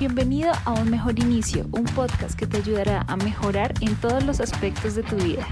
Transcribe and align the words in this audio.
Bienvenido 0.00 0.50
a 0.64 0.72
Un 0.80 0.90
Mejor 0.90 1.18
Inicio, 1.18 1.66
un 1.72 1.84
podcast 1.84 2.34
que 2.34 2.46
te 2.46 2.56
ayudará 2.56 3.04
a 3.06 3.18
mejorar 3.18 3.74
en 3.82 3.94
todos 3.96 4.24
los 4.24 4.40
aspectos 4.40 4.94
de 4.94 5.02
tu 5.02 5.14
vida. 5.16 5.46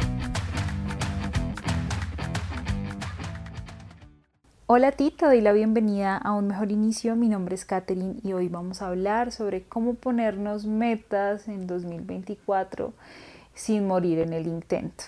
Hola 4.65 4.89
a 4.89 4.93
ti, 4.93 5.11
te 5.11 5.27
doy 5.27 5.43
la 5.43 5.53
bienvenida 5.53 6.17
a 6.17 6.33
Un 6.33 6.47
Mejor 6.47 6.73
Inicio. 6.73 7.15
Mi 7.15 7.29
nombre 7.29 7.57
es 7.57 7.67
Katherine 7.67 8.21
y 8.25 8.33
hoy 8.33 8.49
vamos 8.49 8.81
a 8.81 8.89
hablar 8.89 9.33
sobre 9.33 9.65
cómo 9.65 9.93
ponernos 9.93 10.65
metas 10.65 11.47
en 11.47 11.67
2024 11.67 12.95
sin 13.53 13.87
morir 13.87 14.19
en 14.19 14.33
el 14.33 14.47
intento. 14.47 15.05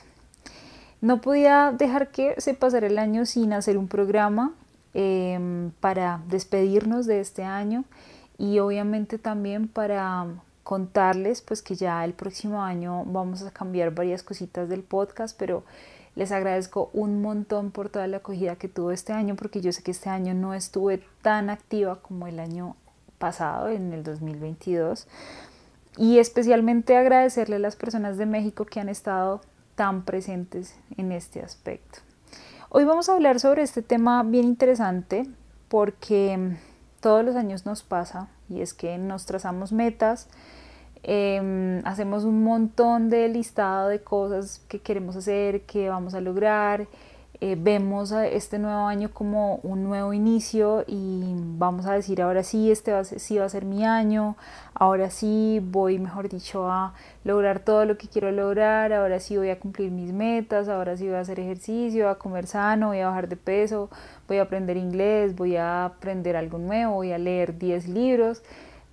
No 1.01 1.23
podía 1.23 1.73
dejar 1.73 2.11
que 2.11 2.39
se 2.43 2.53
pasara 2.53 2.89
el 2.89 2.99
año 2.99 3.25
sin 3.25 3.55
hacer 3.55 3.79
un 3.79 3.89
programa 3.89 4.53
em, 4.93 5.71
para 5.81 6.21
despedirnos 6.29 7.07
de 7.07 7.21
este 7.21 7.43
año 7.43 7.87
y 8.41 8.59
obviamente 8.59 9.19
también 9.19 9.69
para 9.69 10.27
contarles 10.63 11.43
pues 11.43 11.61
que 11.61 11.75
ya 11.75 12.03
el 12.07 12.15
próximo 12.15 12.63
año 12.63 13.05
vamos 13.05 13.43
a 13.43 13.51
cambiar 13.51 13.95
varias 13.95 14.23
cositas 14.23 14.67
del 14.71 14.83
podcast, 14.83 15.39
pero 15.39 15.63
les 16.17 16.33
agradezco 16.33 16.89
un 16.95 17.21
montón 17.21 17.71
por 17.71 17.91
toda 17.91 18.07
la 18.07 18.17
acogida 18.17 18.57
que 18.57 18.67
tuvo 18.67 18.93
este 18.93 19.13
año 19.13 19.37
porque 19.37 19.61
yo 19.61 19.73
sé 19.73 19.83
que 19.83 19.91
este 19.91 20.09
año 20.09 20.33
no 20.33 20.55
estuve 20.55 21.05
tan 21.21 21.51
activa 21.51 22.01
como 22.01 22.27
el 22.27 22.41
año 22.41 22.77
pasado, 23.19 23.69
en 23.69 23.93
el 23.93 24.03
2022. 24.03 25.07
Y 25.99 26.19
especialmente 26.19 26.97
agradecerle 26.97 27.57
a 27.57 27.59
las 27.59 27.77
personas 27.77 28.17
de 28.17 28.25
México 28.25 28.65
que 28.65 28.81
han 28.81 28.89
estado 28.89 29.43
tan 29.75 30.07
presentes 30.07 30.77
en 30.97 31.13
este 31.13 31.43
aspecto. 31.43 31.99
Hoy 32.71 32.85
vamos 32.85 33.11
a 33.11 33.13
hablar 33.13 33.39
sobre 33.39 33.63
este 33.63 33.83
tema 33.83 34.23
bien 34.23 34.47
interesante 34.47 35.27
porque 35.69 36.57
todos 37.01 37.25
los 37.25 37.37
años 37.37 37.67
nos 37.67 37.83
pasa 37.83 38.29
y 38.49 38.61
es 38.61 38.75
que 38.75 38.99
nos 38.99 39.27
trazamos 39.27 39.73
metas, 39.73 40.29
em, 41.03 41.81
hacemos 41.87 42.25
un 42.25 42.45
montón 42.45 43.09
de 43.09 43.29
listado 43.29 43.89
de 43.89 44.03
cosas 44.03 44.61
que 44.69 44.81
queremos 44.81 45.17
hacer, 45.17 45.63
que 45.63 45.89
vamos 45.89 46.15
a 46.15 46.21
lograr, 46.21 46.87
eh, 47.43 47.57
vemos 47.59 48.13
este 48.13 48.59
nuevo 48.59 48.87
año 48.87 49.11
como 49.15 49.57
un 49.63 49.83
nuevo 49.83 50.13
inicio 50.13 50.85
y 50.87 51.23
vamos 51.57 51.87
a 51.87 51.95
decir 51.95 52.21
ahora 52.21 52.43
sí, 52.43 52.71
este 52.71 52.93
va 52.93 52.99
a 52.99 53.05
ser, 53.05 53.19
sí 53.19 53.39
va 53.39 53.47
a 53.47 53.49
ser 53.49 53.65
mi 53.65 53.83
año, 53.83 54.37
ahora 54.75 55.09
sí 55.09 55.59
voy, 55.63 55.99
mejor 55.99 56.29
dicho, 56.29 56.71
a 56.71 56.93
lograr 57.25 57.61
todo 57.61 57.87
lo 57.87 57.97
que 57.97 58.09
quiero 58.09 58.31
lograr, 58.31 58.93
ahora 58.93 59.21
sí 59.21 59.39
voy 59.39 59.49
a 59.49 59.59
cumplir 59.59 59.91
mis 59.91 60.13
metas, 60.13 60.69
ahora 60.69 60.99
sí 60.99 61.07
voy 61.07 61.15
a 61.15 61.21
hacer 61.21 61.41
ejercicio, 61.41 62.11
a 62.11 62.19
comer 62.19 62.47
sano, 62.47 62.89
voy 62.89 63.01
a 63.01 63.09
bajar 63.09 63.27
de 63.27 63.37
peso, 63.37 63.89
voy 64.29 64.37
a 64.37 64.43
aprender 64.43 64.77
inglés, 64.77 65.35
voy 65.35 65.57
a 65.57 65.87
aprender 65.87 66.37
algo 66.37 66.59
nuevo, 66.59 66.97
voy 66.97 67.13
a 67.13 67.19
leer 67.19 67.57
10 67.59 67.89
libros, 67.89 68.43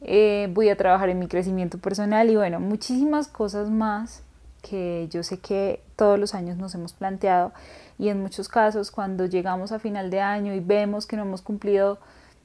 eh, 0.01 0.47
voy 0.53 0.69
a 0.69 0.77
trabajar 0.77 1.09
en 1.09 1.19
mi 1.19 1.27
crecimiento 1.27 1.79
personal 1.79 2.29
y 2.29 2.37
bueno, 2.37 2.61
muchísimas 2.61 3.27
cosas 3.27 3.69
más 3.69 4.23
que 4.69 5.07
yo 5.09 5.23
sé 5.23 5.39
que 5.39 5.81
todos 5.95 6.19
los 6.19 6.33
años 6.33 6.57
nos 6.57 6.75
hemos 6.75 6.93
planteado 6.93 7.51
y 7.99 8.09
en 8.09 8.21
muchos 8.21 8.47
casos 8.49 8.91
cuando 8.91 9.25
llegamos 9.25 9.71
a 9.71 9.79
final 9.79 10.09
de 10.09 10.21
año 10.21 10.53
y 10.53 10.59
vemos 10.59 11.05
que 11.05 11.15
no 11.15 11.23
hemos 11.23 11.41
cumplido 11.41 11.99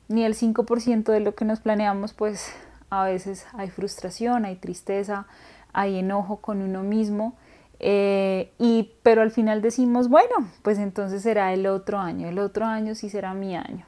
ni 0.08 0.24
el 0.24 0.34
5% 0.34 1.04
de 1.04 1.20
lo 1.20 1.34
que 1.34 1.44
nos 1.44 1.60
planeamos, 1.60 2.12
pues 2.12 2.52
a 2.90 3.04
veces 3.04 3.46
hay 3.54 3.70
frustración, 3.70 4.44
hay 4.44 4.56
tristeza, 4.56 5.26
hay 5.72 5.98
enojo 5.98 6.36
con 6.36 6.60
uno 6.60 6.82
mismo, 6.82 7.34
eh, 7.80 8.52
y, 8.58 8.90
pero 9.02 9.22
al 9.22 9.30
final 9.30 9.62
decimos, 9.62 10.08
bueno, 10.08 10.48
pues 10.62 10.78
entonces 10.78 11.22
será 11.22 11.52
el 11.52 11.66
otro 11.66 11.98
año, 11.98 12.28
el 12.28 12.38
otro 12.38 12.64
año 12.64 12.94
sí 12.94 13.10
será 13.10 13.34
mi 13.34 13.56
año. 13.56 13.86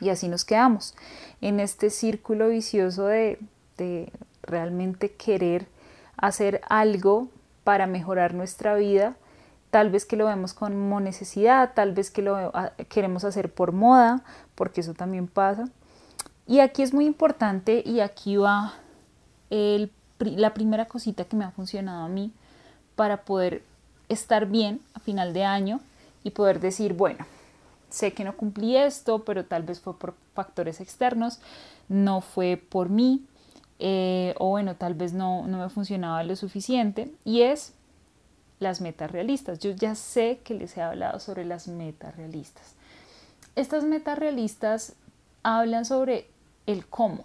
Y 0.00 0.08
así 0.08 0.28
nos 0.28 0.44
quedamos 0.44 0.94
en 1.40 1.60
este 1.60 1.90
círculo 1.90 2.48
vicioso 2.48 3.06
de, 3.06 3.38
de 3.76 4.12
realmente 4.42 5.12
querer 5.12 5.68
hacer 6.16 6.60
algo 6.68 7.28
para 7.66 7.88
mejorar 7.88 8.32
nuestra 8.32 8.76
vida 8.76 9.16
tal 9.70 9.90
vez 9.90 10.06
que 10.06 10.16
lo 10.16 10.26
vemos 10.26 10.54
como 10.54 11.00
necesidad, 11.00 11.72
tal 11.74 11.92
vez 11.92 12.10
que 12.10 12.22
lo 12.22 12.36
ah, 12.54 12.72
queremos 12.88 13.24
hacer 13.24 13.52
por 13.52 13.72
moda, 13.72 14.22
porque 14.54 14.80
eso 14.80 14.94
también 14.94 15.26
pasa. 15.26 15.68
Y 16.46 16.60
aquí 16.60 16.82
es 16.82 16.94
muy 16.94 17.06
importante 17.06 17.82
y 17.84 18.00
aquí 18.00 18.36
va 18.36 18.74
la 20.18 20.54
primera 20.54 20.86
cosita 20.86 21.24
que 21.24 21.36
me 21.36 21.44
ha 21.44 21.50
funcionado 21.50 22.04
a 22.04 22.08
mí 22.08 22.32
para 22.94 23.24
poder 23.24 23.62
estar 24.08 24.46
bien 24.46 24.80
a 24.94 25.00
final 25.00 25.32
de 25.34 25.44
año 25.44 25.80
y 26.22 26.30
poder 26.30 26.60
decir, 26.60 26.94
bueno, 26.94 27.26
sé 27.90 28.12
que 28.12 28.24
no 28.24 28.36
cumplí 28.36 28.76
esto, 28.76 29.24
pero 29.24 29.44
tal 29.44 29.64
vez 29.64 29.80
fue 29.80 29.98
por 29.98 30.14
factores 30.34 30.80
externos, 30.80 31.40
no 31.88 32.20
fue 32.20 32.56
por 32.56 32.88
mí, 32.88 33.26
eh, 33.78 34.34
o 34.38 34.48
bueno, 34.48 34.76
tal 34.76 34.94
vez 34.94 35.12
no, 35.12 35.46
no 35.46 35.58
me 35.58 35.68
funcionaba 35.68 36.22
lo 36.24 36.36
suficiente, 36.36 37.12
y 37.24 37.42
es 37.42 37.72
las 38.58 38.80
metas 38.80 39.10
realistas. 39.10 39.58
Yo 39.58 39.70
ya 39.70 39.94
sé 39.94 40.40
que 40.44 40.54
les 40.54 40.76
he 40.76 40.82
hablado 40.82 41.20
sobre 41.20 41.44
las 41.44 41.68
metas 41.68 42.16
realistas. 42.16 42.74
Estas 43.54 43.84
metas 43.84 44.18
realistas 44.18 44.94
hablan 45.42 45.84
sobre 45.84 46.28
el 46.66 46.86
cómo, 46.86 47.24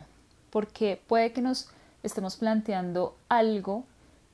porque 0.50 1.02
puede 1.08 1.34
que 1.34 1.42
nos 1.42 1.70
estemos 2.04 2.36
planteando 2.38 3.16
algo 3.30 3.86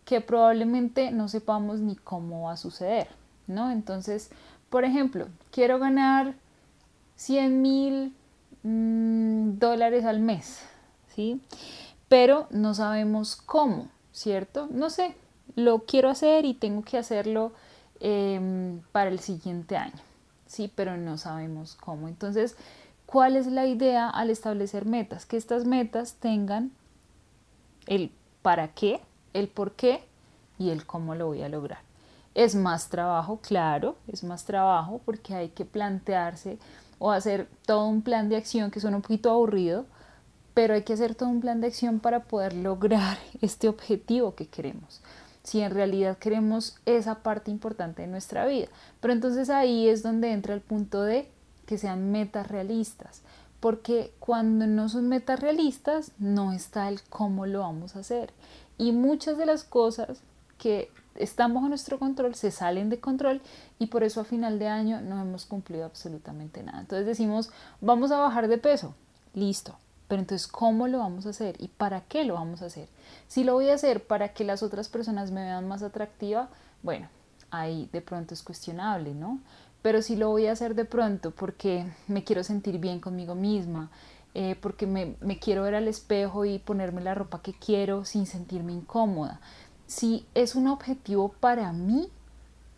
que 0.05 0.21
probablemente 0.21 1.11
no 1.11 1.27
sepamos 1.27 1.79
ni 1.79 1.95
cómo 1.95 2.43
va 2.43 2.53
a 2.53 2.57
suceder, 2.57 3.07
¿no? 3.47 3.71
Entonces, 3.71 4.29
por 4.69 4.85
ejemplo, 4.85 5.27
quiero 5.51 5.79
ganar 5.79 6.33
100 7.15 7.61
mil 7.61 8.15
mm, 8.63 9.57
dólares 9.57 10.05
al 10.05 10.19
mes, 10.19 10.61
¿sí? 11.13 11.41
Pero 12.09 12.47
no 12.51 12.73
sabemos 12.73 13.35
cómo, 13.35 13.89
¿cierto? 14.13 14.67
No 14.71 14.89
sé, 14.89 15.15
lo 15.55 15.79
quiero 15.79 16.09
hacer 16.09 16.45
y 16.45 16.53
tengo 16.53 16.83
que 16.83 16.97
hacerlo 16.97 17.51
em, 17.99 18.81
para 18.91 19.09
el 19.09 19.19
siguiente 19.19 19.75
año, 19.75 19.99
¿sí? 20.45 20.71
Pero 20.73 20.97
no 20.97 21.17
sabemos 21.17 21.75
cómo. 21.75 22.07
Entonces, 22.07 22.55
¿cuál 23.05 23.35
es 23.35 23.47
la 23.47 23.65
idea 23.65 24.09
al 24.09 24.29
establecer 24.29 24.85
metas? 24.85 25.25
Que 25.25 25.37
estas 25.37 25.65
metas 25.65 26.15
tengan 26.15 26.71
el 27.87 28.11
para 28.41 28.69
qué, 28.69 29.01
el 29.33 29.47
por 29.47 29.73
qué 29.73 30.03
y 30.59 30.69
el 30.69 30.85
cómo 30.85 31.15
lo 31.15 31.27
voy 31.27 31.41
a 31.41 31.49
lograr. 31.49 31.79
Es 32.35 32.53
más 32.53 32.89
trabajo, 32.89 33.39
claro, 33.41 33.95
es 34.07 34.23
más 34.23 34.45
trabajo 34.45 35.01
porque 35.03 35.33
hay 35.33 35.49
que 35.49 35.65
plantearse 35.65 36.59
o 36.99 37.11
hacer 37.11 37.47
todo 37.65 37.87
un 37.87 38.01
plan 38.01 38.29
de 38.29 38.37
acción 38.37 38.71
que 38.71 38.79
suena 38.79 38.97
un 38.97 39.01
poquito 39.01 39.31
aburrido, 39.31 39.85
pero 40.57 40.73
hay 40.73 40.81
que 40.81 40.93
hacer 40.93 41.13
todo 41.13 41.29
un 41.29 41.39
plan 41.39 41.61
de 41.61 41.67
acción 41.67 41.99
para 41.99 42.23
poder 42.23 42.55
lograr 42.55 43.19
este 43.41 43.69
objetivo 43.69 44.33
que 44.33 44.47
queremos 44.47 45.01
si 45.43 45.61
en 45.61 45.69
realidad 45.69 46.17
queremos 46.17 46.77
esa 46.87 47.19
parte 47.19 47.51
importante 47.51 48.01
de 48.01 48.07
nuestra 48.07 48.47
vida. 48.47 48.67
Pero 48.99 49.13
entonces 49.13 49.51
ahí 49.51 49.87
es 49.87 50.01
donde 50.01 50.31
entra 50.31 50.55
el 50.55 50.61
punto 50.61 51.03
de 51.03 51.29
que 51.67 51.77
sean 51.77 52.11
metas 52.11 52.47
realistas, 52.47 53.21
porque 53.59 54.11
cuando 54.19 54.65
no 54.65 54.89
son 54.89 55.07
metas 55.07 55.39
realistas 55.39 56.11
no 56.17 56.51
está 56.51 56.89
el 56.89 57.01
cómo 57.03 57.45
lo 57.45 57.59
vamos 57.59 57.95
a 57.95 57.99
hacer. 57.99 58.33
Y 58.79 58.93
muchas 58.93 59.37
de 59.37 59.45
las 59.45 59.63
cosas 59.63 60.21
que 60.57 60.89
están 61.15 61.53
bajo 61.53 61.69
nuestro 61.69 61.99
control 61.99 62.33
se 62.33 62.49
salen 62.49 62.89
de 62.89 62.99
control 62.99 63.41
y 63.77 63.87
por 63.87 64.03
eso 64.03 64.21
a 64.21 64.25
final 64.25 64.57
de 64.57 64.67
año 64.67 65.01
no 65.01 65.21
hemos 65.21 65.45
cumplido 65.45 65.85
absolutamente 65.85 66.63
nada. 66.63 66.79
Entonces 66.79 67.05
decimos, 67.05 67.51
vamos 67.79 68.11
a 68.11 68.17
bajar 68.17 68.47
de 68.47 68.57
peso, 68.57 68.95
listo, 69.35 69.77
pero 70.07 70.21
entonces, 70.21 70.47
¿cómo 70.47 70.87
lo 70.87 70.99
vamos 70.99 71.25
a 71.25 71.29
hacer 71.29 71.55
y 71.59 71.67
para 71.67 72.01
qué 72.01 72.23
lo 72.23 72.35
vamos 72.35 72.61
a 72.61 72.67
hacer? 72.67 72.87
Si 73.27 73.43
lo 73.43 73.53
voy 73.53 73.69
a 73.69 73.73
hacer 73.73 74.05
para 74.05 74.29
que 74.29 74.43
las 74.43 74.63
otras 74.63 74.87
personas 74.87 75.31
me 75.31 75.43
vean 75.43 75.67
más 75.67 75.83
atractiva, 75.83 76.49
bueno, 76.81 77.09
ahí 77.51 77.89
de 77.91 78.01
pronto 78.01 78.33
es 78.33 78.41
cuestionable, 78.41 79.13
¿no? 79.13 79.39
Pero 79.81 80.01
si 80.01 80.15
lo 80.15 80.29
voy 80.29 80.47
a 80.47 80.53
hacer 80.53 80.75
de 80.75 80.85
pronto 80.85 81.31
porque 81.31 81.85
me 82.07 82.23
quiero 82.23 82.43
sentir 82.43 82.79
bien 82.79 82.99
conmigo 82.99 83.35
misma, 83.35 83.89
eh, 84.33 84.55
porque 84.61 84.85
me, 84.87 85.15
me 85.19 85.39
quiero 85.39 85.63
ver 85.63 85.75
al 85.75 85.87
espejo 85.87 86.45
y 86.45 86.59
ponerme 86.59 87.01
la 87.01 87.15
ropa 87.15 87.41
que 87.41 87.53
quiero 87.53 88.05
sin 88.05 88.25
sentirme 88.25 88.73
incómoda. 88.73 89.41
Si 89.87 90.25
es 90.35 90.55
un 90.55 90.67
objetivo 90.67 91.29
para 91.29 91.71
mí, 91.73 92.09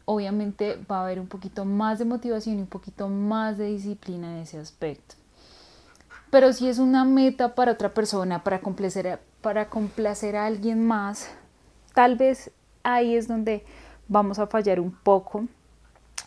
obviamente 0.06 0.84
va 0.90 1.00
a 1.00 1.04
haber 1.04 1.20
un 1.20 1.28
poquito 1.28 1.66
más 1.66 2.00
de 2.00 2.06
motivación 2.06 2.58
y 2.58 2.62
un 2.62 2.68
poquito 2.68 3.08
más 3.10 3.58
de 3.58 3.66
disciplina 3.66 4.32
en 4.32 4.44
ese 4.44 4.58
aspecto. 4.58 5.19
Pero 6.32 6.54
si 6.54 6.68
es 6.70 6.80
una 6.80 7.06
meta 7.06 7.56
para 7.56 7.72
otra 7.72 7.90
persona, 7.90 8.44
para 8.44 8.60
complacer 8.60 9.08
a, 9.08 9.20
para 9.42 9.70
complacer 9.70 10.36
a 10.36 10.46
alguien 10.46 10.86
más, 10.86 11.30
tal 11.94 12.16
vez 12.16 12.52
ahí 12.84 13.16
es 13.16 13.28
donde 13.28 13.64
vamos 14.08 14.40
a 14.40 14.48
fallar 14.48 14.80
un 14.80 14.92
poco 14.92 15.46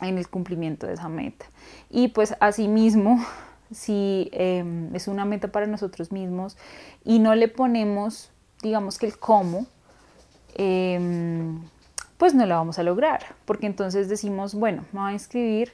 en 0.00 0.18
el 0.18 0.28
cumplimiento 0.28 0.86
de 0.86 0.94
esa 0.94 1.08
meta. 1.08 1.46
Y 1.90 2.08
pues 2.08 2.34
asimismo, 2.40 3.24
si 3.70 4.28
em, 4.32 4.94
es 4.94 5.08
una 5.08 5.24
meta 5.24 5.48
para 5.48 5.66
nosotros 5.66 6.12
mismos 6.12 6.56
y 7.04 7.18
no 7.18 7.34
le 7.34 7.48
ponemos, 7.48 8.30
digamos 8.62 8.98
que 8.98 9.06
el 9.06 9.18
cómo, 9.18 9.66
em, 10.54 11.62
pues 12.18 12.34
no 12.34 12.46
la 12.46 12.56
vamos 12.56 12.78
a 12.78 12.82
lograr, 12.82 13.34
porque 13.44 13.66
entonces 13.66 14.08
decimos, 14.08 14.54
bueno, 14.54 14.84
me 14.92 15.00
voy 15.00 15.10
a 15.10 15.12
inscribir, 15.12 15.72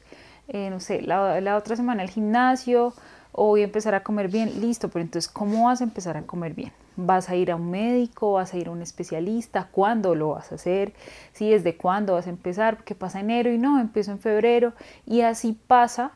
eh, 0.48 0.70
no 0.70 0.80
sé, 0.80 1.02
la, 1.02 1.40
la 1.40 1.56
otra 1.56 1.76
semana 1.76 2.02
al 2.02 2.08
gimnasio, 2.08 2.94
voy 3.46 3.62
a 3.62 3.64
empezar 3.64 3.94
a 3.94 4.02
comer 4.02 4.28
bien, 4.28 4.60
listo, 4.60 4.88
pero 4.88 5.04
entonces, 5.04 5.30
¿cómo 5.30 5.64
vas 5.66 5.80
a 5.80 5.84
empezar 5.84 6.16
a 6.16 6.22
comer 6.22 6.54
bien? 6.54 6.72
¿Vas 6.96 7.28
a 7.28 7.36
ir 7.36 7.50
a 7.50 7.56
un 7.56 7.70
médico? 7.70 8.32
¿Vas 8.32 8.54
a 8.54 8.56
ir 8.56 8.68
a 8.68 8.70
un 8.70 8.82
especialista? 8.82 9.68
¿Cuándo 9.70 10.14
lo 10.14 10.30
vas 10.30 10.52
a 10.52 10.56
hacer? 10.56 10.92
¿Sí? 11.32 11.50
¿Desde 11.50 11.76
cuándo 11.76 12.14
vas 12.14 12.26
a 12.26 12.30
empezar? 12.30 12.84
¿Qué 12.84 12.94
pasa 12.94 13.20
enero 13.20 13.52
y 13.52 13.58
no, 13.58 13.80
empiezo 13.80 14.10
en 14.10 14.18
febrero 14.18 14.72
y 15.06 15.20
así 15.20 15.58
pasa 15.66 16.12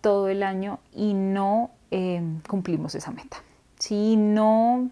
todo 0.00 0.28
el 0.28 0.42
año 0.42 0.78
y 0.92 1.14
no 1.14 1.70
eh, 1.90 2.22
cumplimos 2.48 2.94
esa 2.94 3.10
meta. 3.10 3.38
Si 3.78 4.16
no, 4.16 4.90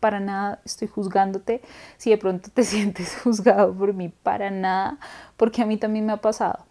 para 0.00 0.20
nada 0.20 0.60
estoy 0.64 0.88
juzgándote, 0.88 1.62
si 1.96 2.10
de 2.10 2.18
pronto 2.18 2.50
te 2.52 2.62
sientes 2.64 3.16
juzgado 3.22 3.74
por 3.74 3.94
mí, 3.94 4.08
para 4.08 4.50
nada, 4.50 4.98
porque 5.36 5.62
a 5.62 5.66
mí 5.66 5.76
también 5.76 6.06
me 6.06 6.12
ha 6.12 6.18
pasado. 6.18 6.67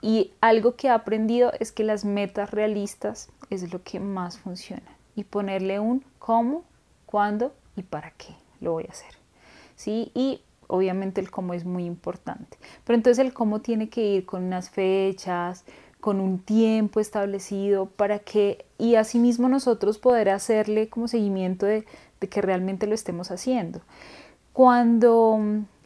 Y 0.00 0.32
algo 0.40 0.76
que 0.76 0.86
he 0.86 0.90
aprendido 0.90 1.52
es 1.58 1.72
que 1.72 1.84
las 1.84 2.04
metas 2.04 2.50
realistas 2.50 3.30
es 3.50 3.72
lo 3.72 3.82
que 3.82 4.00
más 4.00 4.38
funciona. 4.38 4.96
Y 5.16 5.24
ponerle 5.24 5.80
un 5.80 6.04
cómo, 6.18 6.64
cuándo 7.06 7.52
y 7.76 7.82
para 7.82 8.12
qué 8.12 8.34
lo 8.60 8.72
voy 8.72 8.84
a 8.88 8.92
hacer. 8.92 9.12
¿Sí? 9.74 10.12
Y 10.14 10.42
obviamente 10.68 11.20
el 11.20 11.30
cómo 11.30 11.54
es 11.54 11.64
muy 11.64 11.84
importante. 11.84 12.58
Pero 12.84 12.96
entonces 12.96 13.24
el 13.24 13.32
cómo 13.32 13.60
tiene 13.60 13.88
que 13.88 14.04
ir 14.06 14.26
con 14.26 14.44
unas 14.44 14.70
fechas, 14.70 15.64
con 16.00 16.20
un 16.20 16.38
tiempo 16.38 17.00
establecido 17.00 17.86
para 17.86 18.20
que, 18.20 18.66
y 18.78 18.94
asimismo 18.94 19.48
nosotros 19.48 19.98
poder 19.98 20.28
hacerle 20.28 20.88
como 20.88 21.08
seguimiento 21.08 21.66
de, 21.66 21.84
de 22.20 22.28
que 22.28 22.40
realmente 22.40 22.86
lo 22.86 22.94
estemos 22.94 23.32
haciendo. 23.32 23.80
Cuando 24.52 25.40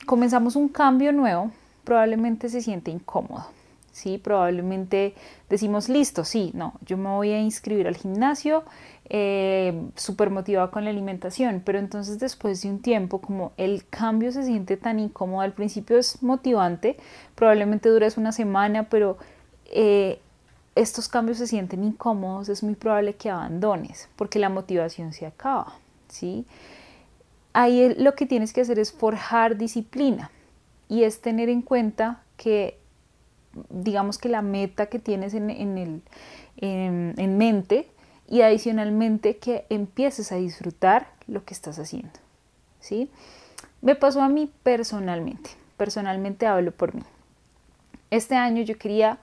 comenzamos 0.04 0.56
un 0.56 0.68
cambio 0.68 1.12
nuevo, 1.12 1.50
probablemente 1.84 2.50
se 2.50 2.60
siente 2.60 2.90
incómodo 2.90 3.46
¿sí? 3.92 4.18
Probablemente 4.18 5.14
decimos, 5.48 5.88
listo, 5.88 6.24
sí, 6.24 6.50
no, 6.54 6.74
yo 6.84 6.96
me 6.96 7.10
voy 7.10 7.30
a 7.30 7.40
inscribir 7.40 7.86
al 7.86 7.96
gimnasio, 7.96 8.64
eh, 9.08 9.88
súper 9.94 10.30
motivado 10.30 10.70
con 10.70 10.84
la 10.84 10.90
alimentación, 10.90 11.62
pero 11.64 11.78
entonces 11.78 12.18
después 12.18 12.62
de 12.62 12.70
un 12.70 12.80
tiempo, 12.80 13.20
como 13.20 13.52
el 13.58 13.86
cambio 13.88 14.32
se 14.32 14.42
siente 14.42 14.76
tan 14.76 14.98
incómodo, 14.98 15.42
al 15.42 15.52
principio 15.52 15.98
es 15.98 16.22
motivante, 16.22 16.96
probablemente 17.34 17.90
dures 17.90 18.16
una 18.16 18.32
semana, 18.32 18.88
pero 18.88 19.18
eh, 19.66 20.18
estos 20.74 21.08
cambios 21.08 21.38
se 21.38 21.46
sienten 21.46 21.84
incómodos, 21.84 22.48
es 22.48 22.62
muy 22.62 22.74
probable 22.74 23.14
que 23.14 23.28
abandones, 23.28 24.08
porque 24.16 24.38
la 24.38 24.48
motivación 24.48 25.12
se 25.12 25.26
acaba, 25.26 25.74
¿sí? 26.08 26.46
Ahí 27.52 27.94
lo 27.98 28.14
que 28.14 28.24
tienes 28.24 28.54
que 28.54 28.62
hacer 28.62 28.78
es 28.78 28.92
forjar 28.92 29.58
disciplina 29.58 30.30
y 30.88 31.04
es 31.04 31.20
tener 31.20 31.50
en 31.50 31.60
cuenta 31.60 32.22
que 32.38 32.78
digamos 33.70 34.18
que 34.18 34.28
la 34.28 34.42
meta 34.42 34.86
que 34.86 34.98
tienes 34.98 35.34
en, 35.34 35.50
el, 35.50 36.02
en, 36.56 37.38
mente 37.38 37.88
y 38.28 38.42
adicionalmente 38.42 39.36
que 39.36 39.66
empieces 39.68 40.32
a 40.32 40.36
disfrutar 40.36 41.08
lo 41.26 41.44
que 41.44 41.54
estás 41.54 41.78
haciendo. 41.78 42.12
¿sí? 42.80 43.10
Me 43.80 43.94
pasó 43.94 44.22
a 44.22 44.28
mí 44.28 44.50
personalmente, 44.62 45.50
personalmente 45.76 46.46
hablo 46.46 46.72
por 46.72 46.94
mí. 46.94 47.02
Este 48.10 48.34
año 48.36 48.62
yo 48.62 48.76
quería 48.78 49.18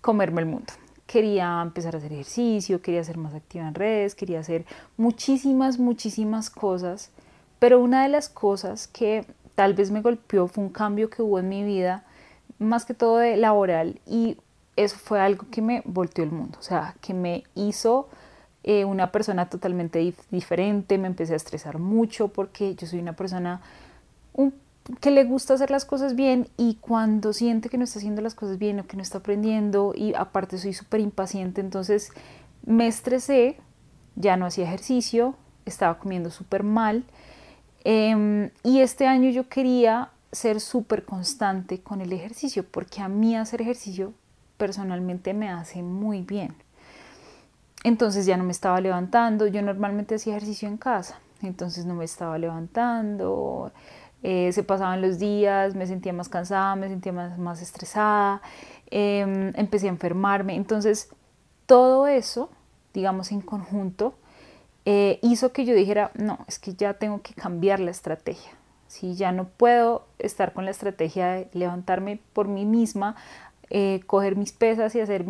comerme 0.00 0.40
el 0.40 0.46
mundo. 0.46 0.72
Quería 1.06 1.60
empezar 1.60 1.94
a 1.94 1.98
hacer 1.98 2.12
ejercicio, 2.12 2.80
quería 2.82 3.02
ser 3.02 3.16
más 3.16 3.34
activa 3.34 3.66
en 3.66 3.74
redes, 3.74 4.14
quería 4.14 4.40
hacer 4.40 4.64
muchísimas, 4.96 5.78
muchísimas 5.78 6.50
cosas. 6.50 7.10
Pero 7.58 7.80
una 7.80 8.04
de 8.04 8.08
las 8.08 8.28
cosas 8.28 8.86
que 8.86 9.24
tal 9.56 9.74
vez 9.74 9.90
me 9.90 10.00
golpeó 10.02 10.46
fue 10.46 10.64
un 10.64 10.70
cambio 10.70 11.10
que 11.10 11.22
hubo 11.22 11.38
en 11.40 11.48
mi 11.48 11.64
vida 11.64 12.04
más 12.60 12.84
que 12.84 12.94
todo 12.94 13.16
de 13.16 13.36
laboral 13.36 14.00
y 14.06 14.36
eso 14.76 14.96
fue 14.96 15.20
algo 15.20 15.46
que 15.50 15.62
me 15.62 15.82
volteó 15.84 16.22
el 16.22 16.30
mundo, 16.30 16.58
o 16.60 16.62
sea, 16.62 16.94
que 17.00 17.12
me 17.12 17.42
hizo 17.54 18.08
eh, 18.62 18.84
una 18.84 19.10
persona 19.10 19.48
totalmente 19.48 20.14
diferente, 20.30 20.98
me 20.98 21.08
empecé 21.08 21.32
a 21.32 21.36
estresar 21.36 21.78
mucho 21.78 22.28
porque 22.28 22.74
yo 22.76 22.86
soy 22.86 23.00
una 23.00 23.14
persona 23.14 23.60
que 25.00 25.10
le 25.10 25.24
gusta 25.24 25.54
hacer 25.54 25.70
las 25.70 25.84
cosas 25.84 26.14
bien 26.14 26.48
y 26.56 26.76
cuando 26.76 27.32
siente 27.32 27.68
que 27.68 27.78
no 27.78 27.84
está 27.84 27.98
haciendo 27.98 28.22
las 28.22 28.34
cosas 28.34 28.58
bien 28.58 28.80
o 28.80 28.86
que 28.86 28.96
no 28.96 29.02
está 29.02 29.18
aprendiendo 29.18 29.92
y 29.94 30.14
aparte 30.14 30.58
soy 30.58 30.72
súper 30.72 31.00
impaciente, 31.00 31.60
entonces 31.60 32.12
me 32.64 32.86
estresé, 32.86 33.56
ya 34.16 34.36
no 34.36 34.46
hacía 34.46 34.64
ejercicio, 34.64 35.34
estaba 35.64 35.98
comiendo 35.98 36.30
súper 36.30 36.62
mal 36.62 37.04
em, 37.84 38.50
y 38.62 38.80
este 38.80 39.06
año 39.06 39.30
yo 39.30 39.48
quería 39.48 40.10
ser 40.32 40.60
súper 40.60 41.04
constante 41.04 41.80
con 41.80 42.00
el 42.00 42.12
ejercicio, 42.12 42.64
porque 42.70 43.00
a 43.00 43.08
mí 43.08 43.36
hacer 43.36 43.62
ejercicio 43.62 44.12
personalmente 44.56 45.34
me 45.34 45.48
hace 45.48 45.82
muy 45.82 46.22
bien. 46.22 46.54
Entonces 47.82 48.26
ya 48.26 48.36
no 48.36 48.44
me 48.44 48.52
estaba 48.52 48.80
levantando, 48.80 49.46
yo 49.46 49.62
normalmente 49.62 50.16
hacía 50.16 50.36
ejercicio 50.36 50.68
en 50.68 50.76
casa, 50.76 51.18
entonces 51.42 51.86
no 51.86 51.94
me 51.94 52.04
estaba 52.04 52.36
levantando, 52.36 53.72
eh, 54.22 54.52
se 54.52 54.62
pasaban 54.62 55.00
los 55.00 55.18
días, 55.18 55.74
me 55.74 55.86
sentía 55.86 56.12
más 56.12 56.28
cansada, 56.28 56.76
me 56.76 56.88
sentía 56.88 57.12
más, 57.12 57.38
más 57.38 57.62
estresada, 57.62 58.42
em, 58.90 59.52
empecé 59.56 59.86
a 59.86 59.90
enfermarme, 59.90 60.56
entonces 60.56 61.08
todo 61.64 62.06
eso, 62.06 62.50
digamos 62.92 63.32
en 63.32 63.40
conjunto, 63.40 64.14
eh, 64.84 65.18
hizo 65.22 65.52
que 65.52 65.64
yo 65.64 65.74
dijera, 65.74 66.10
no, 66.14 66.40
es 66.48 66.58
que 66.58 66.74
ya 66.74 66.94
tengo 66.94 67.22
que 67.22 67.32
cambiar 67.32 67.80
la 67.80 67.90
estrategia, 67.90 68.52
si 68.90 69.14
ya 69.14 69.30
no 69.30 69.44
puedo 69.46 70.04
estar 70.18 70.52
con 70.52 70.64
la 70.64 70.72
estrategia 70.72 71.28
de 71.28 71.48
levantarme 71.52 72.18
por 72.32 72.48
mí 72.48 72.64
misma, 72.64 73.14
eh, 73.70 74.00
coger 74.08 74.34
mis 74.34 74.50
pesas 74.50 74.96
y 74.96 75.00
hacer 75.00 75.24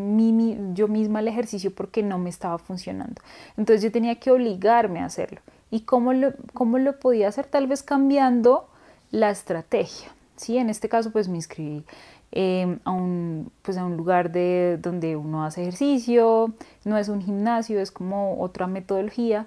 yo 0.72 0.88
misma 0.88 1.20
el 1.20 1.28
ejercicio 1.28 1.70
porque 1.70 2.02
no 2.02 2.16
me 2.18 2.30
estaba 2.30 2.56
funcionando. 2.56 3.20
Entonces 3.58 3.82
yo 3.82 3.92
tenía 3.92 4.14
que 4.14 4.30
obligarme 4.30 5.00
a 5.00 5.04
hacerlo. 5.04 5.42
¿Y 5.70 5.82
cómo 5.82 6.14
lo, 6.14 6.32
cómo 6.54 6.78
lo 6.78 6.98
podía 6.98 7.28
hacer? 7.28 7.44
Tal 7.44 7.66
vez 7.66 7.82
cambiando 7.82 8.66
la 9.10 9.28
estrategia. 9.28 10.08
¿sí? 10.36 10.56
En 10.56 10.70
este 10.70 10.88
caso 10.88 11.10
pues 11.10 11.28
me 11.28 11.36
inscribí 11.36 11.84
em, 12.32 12.78
a, 12.84 12.92
un, 12.92 13.52
pues 13.60 13.76
a 13.76 13.84
un 13.84 13.98
lugar 13.98 14.32
de, 14.32 14.78
donde 14.80 15.16
uno 15.16 15.44
hace 15.44 15.60
ejercicio, 15.60 16.54
no 16.86 16.96
es 16.96 17.10
un 17.10 17.20
gimnasio, 17.20 17.78
es 17.78 17.90
como 17.90 18.40
otra 18.40 18.66
metodología, 18.66 19.46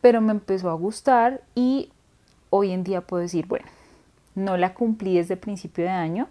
pero 0.00 0.22
me 0.22 0.32
empezó 0.32 0.70
a 0.70 0.74
gustar 0.74 1.42
y 1.54 1.90
hoy 2.56 2.72
en 2.72 2.84
día 2.84 3.00
puedo 3.00 3.22
decir, 3.22 3.46
bueno, 3.46 3.66
no 4.34 4.56
la 4.56 4.74
cumplí 4.74 5.16
desde 5.16 5.36
principio 5.36 5.84
de 5.84 5.90
año, 5.90 6.28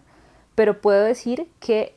pero 0.55 0.81
puedo 0.81 1.03
decir 1.03 1.47
que 1.59 1.95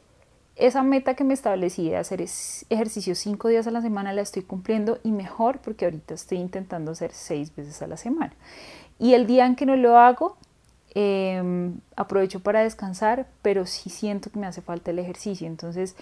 esa 0.57 0.83
meta 0.83 1.15
que 1.15 1.23
me 1.23 1.35
establecí 1.35 1.89
de 1.89 1.97
hacer 1.97 2.21
ejercicio 2.21 3.15
cinco 3.15 3.49
días 3.49 3.67
a 3.69 3.71
la 3.71 3.81
semana 3.81 4.13
la 4.13 4.23
estoy 4.23 4.43
cumpliendo 4.43 4.99
y 5.05 5.13
mejor 5.13 5.61
porque 5.61 5.85
ahorita 5.85 6.15
estoy 6.15 6.39
intentando 6.39 6.91
hacer 6.93 7.13
seis 7.13 7.55
veces 7.55 7.81
a 7.81 7.87
la 7.87 7.97
semana. 7.97 8.33
Y 8.99 9.15
el 9.15 9.27
día 9.27 9.47
en 9.47 9.55
que 9.55 9.67
no 9.67 9.77
lo 9.77 9.97
hago, 9.99 10.37
em, 10.95 11.79
aprovecho 11.95 12.41
para 12.41 12.63
descansar, 12.65 13.29
pero 13.41 13.67
sí 13.67 13.89
siento 13.89 14.31
que 14.31 14.41
me 14.41 14.49
hace 14.49 14.61
falta 14.61 14.91
el 14.91 14.99
ejercicio. 14.99 15.47
Entonces 15.47 15.95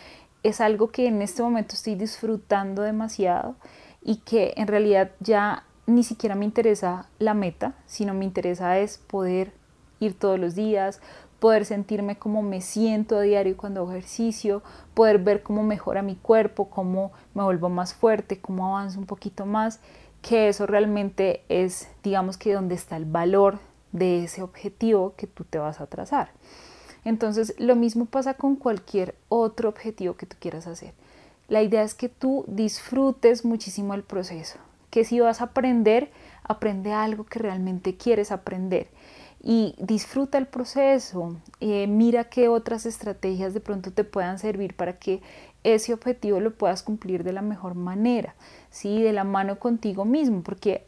es 0.43 0.63
algo 0.63 0.89
que 0.89 1.07
en 1.07 1.21
este 1.21 1.43
momento 1.43 1.75
estoy 1.75 1.95
disfrutando 1.95 2.81
demasiado 2.81 3.57
y 4.03 4.17
que 4.19 4.55
en 4.57 4.69
realidad 4.69 5.11
ya 5.21 5.65
ni 5.87 6.03
siquiera 6.03 6.35
me 6.35 6.45
interesa 6.45 7.09
la 7.19 7.35
meta, 7.35 7.75
sino 7.87 8.15
me 8.15 8.25
interesa 8.25 8.79
es 8.79 8.99
poder 8.99 9.53
ir 10.01 10.19
todos 10.19 10.39
los 10.39 10.55
días, 10.55 11.01
poder 11.39 11.65
sentirme 11.65 12.17
como 12.17 12.43
me 12.43 12.61
siento 12.61 13.17
a 13.17 13.23
diario 13.23 13.57
cuando 13.57 13.81
hago 13.81 13.93
ejercicio, 13.93 14.63
poder 14.95 15.19
ver 15.19 15.43
cómo 15.43 15.63
mejora 15.63 16.03
mi 16.03 16.17
cuerpo, 16.17 16.71
cómo 16.71 17.13
me 17.35 17.43
vuelvo 17.43 17.69
más 17.69 17.95
fuerte, 17.95 18.41
cómo 18.41 18.67
avanzo 18.67 18.99
un 18.99 19.07
poquito 19.07 19.47
más, 19.47 19.81
que 20.23 20.49
eso 20.49 20.67
realmente 20.67 21.43
es, 21.49 21.89
digamos 22.03 22.37
que 22.37 22.53
donde 22.53 22.75
está 22.75 22.97
el 22.97 23.05
valor 23.05 23.59
de 23.93 24.25
ese 24.25 24.43
objetivo 24.43 25.15
que 25.17 25.27
tú 25.27 25.45
te 25.45 25.59
vas 25.59 25.81
a 25.81 25.87
trazar. 25.87 26.31
Entonces, 27.05 27.55
lo 27.59 27.77
mismo 27.77 28.07
pasa 28.07 28.35
con 28.35 28.57
cualquier 28.57 29.15
otro 29.29 29.69
objetivo 29.69 30.17
que 30.17 30.27
tú 30.27 30.37
quieras 30.41 30.67
hacer. 30.67 30.93
La 31.49 31.63
idea 31.63 31.83
es 31.83 31.95
que 31.95 32.09
tú 32.09 32.45
disfrutes 32.49 33.45
muchísimo 33.45 33.95
el 33.95 34.03
proceso, 34.03 34.59
que 34.97 35.05
si 35.05 35.21
vas 35.21 35.43
a 35.43 35.45
aprender, 35.45 36.11
aprende 36.43 36.95
algo 36.95 37.25
que 37.25 37.39
realmente 37.39 37.99
quieres 37.99 38.33
aprender 38.33 38.89
y 39.43 39.75
disfruta 39.79 40.39
el 40.39 40.47
proceso, 40.47 41.37
eh, 41.61 41.87
mira 41.87 42.31
qué 42.31 42.49
otras 42.49 42.87
estrategias 42.87 43.53
de 43.53 43.61
pronto 43.61 43.93
te 43.93 44.05
puedan 44.05 44.39
servir 44.39 44.75
para 44.75 44.95
que 44.95 45.21
ese 45.65 45.93
objetivo 45.93 46.41
lo 46.41 46.55
puedas 46.55 46.83
cumplir 46.83 47.25
de 47.25 47.35
la 47.35 47.43
mejor 47.43 47.75
manera, 47.75 48.37
¿sí? 48.71 49.03
de 49.03 49.13
la 49.13 49.25
mano 49.25 49.59
contigo 49.59 50.07
mismo, 50.07 50.43
porque 50.43 50.87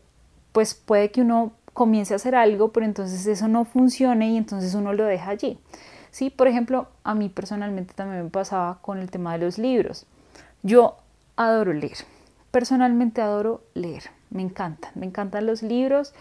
pues 0.52 0.72
puede 0.72 1.10
que 1.10 1.20
uno 1.20 1.52
comience 1.74 2.14
a 2.14 2.16
hacer 2.16 2.34
algo, 2.34 2.72
pero 2.72 2.86
entonces 2.86 3.26
eso 3.26 3.46
no 3.46 3.66
funcione 3.66 4.30
y 4.30 4.38
entonces 4.38 4.72
uno 4.72 4.94
lo 4.94 5.04
deja 5.04 5.32
allí. 5.32 5.58
¿sí? 6.12 6.30
Por 6.30 6.48
ejemplo, 6.48 6.88
a 7.04 7.14
mí 7.14 7.28
personalmente 7.28 7.92
también 7.92 8.24
me 8.24 8.30
pasaba 8.30 8.78
con 8.80 8.96
el 8.96 9.10
tema 9.10 9.34
de 9.34 9.44
los 9.44 9.58
libros. 9.58 10.06
Yo 10.62 10.96
adoro 11.36 11.74
leer, 11.74 11.98
personalmente 12.50 13.20
adoro 13.20 13.62
leer, 13.74 14.04
me 14.30 14.42
encantan, 14.42 14.90
me 14.94 15.06
encantan 15.06 15.46
los 15.46 15.62
libros. 15.62 16.14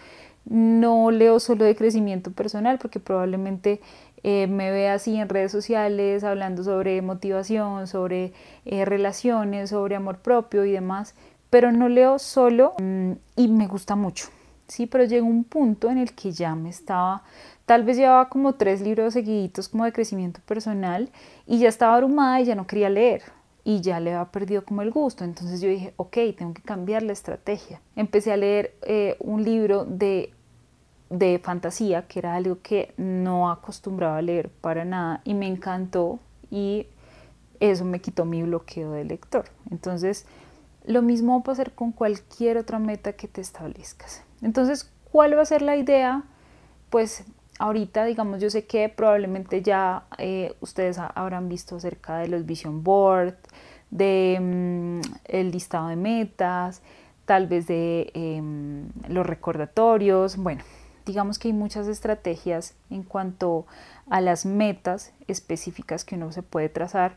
No 0.45 1.11
leo 1.11 1.41
solo 1.41 1.65
de 1.65 1.75
crecimiento 1.75 2.31
personal 2.31 2.77
porque 2.79 3.01
probablemente 3.01 3.81
eh, 4.23 4.47
me 4.47 4.71
ve 4.71 4.89
así 4.89 5.15
en 5.17 5.29
redes 5.29 5.51
sociales 5.51 6.23
hablando 6.23 6.63
sobre 6.63 7.01
motivación, 7.01 7.87
sobre 7.87 8.33
eh, 8.65 8.85
relaciones, 8.85 9.69
sobre 9.69 9.95
amor 9.95 10.19
propio 10.19 10.65
y 10.65 10.71
demás, 10.71 11.15
pero 11.49 11.71
no 11.71 11.89
leo 11.89 12.17
solo 12.17 12.73
mm, 12.79 13.11
y 13.35 13.47
me 13.49 13.67
gusta 13.67 13.95
mucho. 13.95 14.27
Sí, 14.67 14.85
pero 14.85 15.05
llegó 15.05 15.27
un 15.27 15.43
punto 15.43 15.89
en 15.89 15.97
el 15.97 16.13
que 16.13 16.31
ya 16.31 16.55
me 16.55 16.69
estaba, 16.69 17.23
tal 17.65 17.83
vez 17.83 17.97
llevaba 17.97 18.27
como 18.27 18.55
tres 18.55 18.81
libros 18.81 19.13
seguiditos 19.13 19.69
como 19.69 19.85
de 19.85 19.93
crecimiento 19.93 20.41
personal 20.45 21.09
y 21.45 21.59
ya 21.59 21.69
estaba 21.69 21.95
abrumada 21.95 22.41
y 22.41 22.45
ya 22.45 22.55
no 22.55 22.67
quería 22.67 22.89
leer 22.89 23.21
y 23.67 23.81
ya 23.81 23.99
le 23.99 24.13
había 24.13 24.31
perdido 24.31 24.63
como 24.63 24.81
el 24.81 24.91
gusto. 24.91 25.25
Entonces 25.25 25.59
yo 25.59 25.67
dije, 25.67 25.93
ok, 25.97 26.17
tengo 26.37 26.53
que 26.53 26.61
cambiar 26.61 27.03
la 27.03 27.11
estrategia. 27.11 27.81
Empecé 27.97 28.31
a 28.31 28.37
leer 28.37 28.73
eh, 28.83 29.17
un 29.19 29.43
libro 29.43 29.83
de 29.83 30.31
de 31.09 31.39
fantasía, 31.39 32.07
que 32.07 32.19
era 32.19 32.35
algo 32.35 32.59
que 32.61 32.93
no 32.97 33.49
acostumbraba 33.49 34.17
a 34.17 34.21
leer 34.21 34.49
para 34.49 34.85
nada 34.85 35.21
y 35.23 35.33
me 35.33 35.47
encantó 35.47 36.19
y 36.51 36.87
eso 37.59 37.85
me 37.85 38.01
quitó 38.01 38.25
mi 38.25 38.43
bloqueo 38.43 38.91
de 38.91 39.05
lector. 39.05 39.45
Entonces, 39.71 40.25
lo 40.85 41.01
mismo 41.01 41.33
va 41.33 41.39
a 41.39 41.43
pasar 41.43 41.71
con 41.71 41.91
cualquier 41.91 42.57
otra 42.57 42.79
meta 42.79 43.13
que 43.13 43.27
te 43.27 43.41
establezcas. 43.41 44.23
Entonces, 44.41 44.91
¿cuál 45.11 45.37
va 45.37 45.41
a 45.41 45.45
ser 45.45 45.61
la 45.61 45.75
idea? 45.75 46.23
Pues 46.89 47.23
ahorita, 47.59 48.05
digamos, 48.05 48.41
yo 48.41 48.49
sé 48.49 48.65
que 48.65 48.89
probablemente 48.89 49.61
ya 49.61 50.03
eh, 50.17 50.55
ustedes 50.61 50.97
habrán 50.97 51.49
visto 51.49 51.75
acerca 51.75 52.17
de 52.19 52.27
los 52.27 52.45
vision 52.45 52.83
board, 52.83 53.35
de 53.89 54.37
mm, 54.41 55.01
el 55.25 55.51
listado 55.51 55.87
de 55.87 55.95
metas, 55.95 56.81
tal 57.25 57.47
vez 57.47 57.67
de 57.67 58.11
em, 58.13 58.89
los 59.07 59.25
recordatorios, 59.25 60.37
bueno, 60.37 60.63
digamos 61.05 61.39
que 61.39 61.49
hay 61.49 61.53
muchas 61.53 61.87
estrategias 61.87 62.75
en 62.89 63.03
cuanto 63.03 63.65
a 64.09 64.21
las 64.21 64.45
metas 64.45 65.13
específicas 65.27 66.05
que 66.05 66.15
uno 66.15 66.31
se 66.31 66.43
puede 66.43 66.69
trazar. 66.69 67.15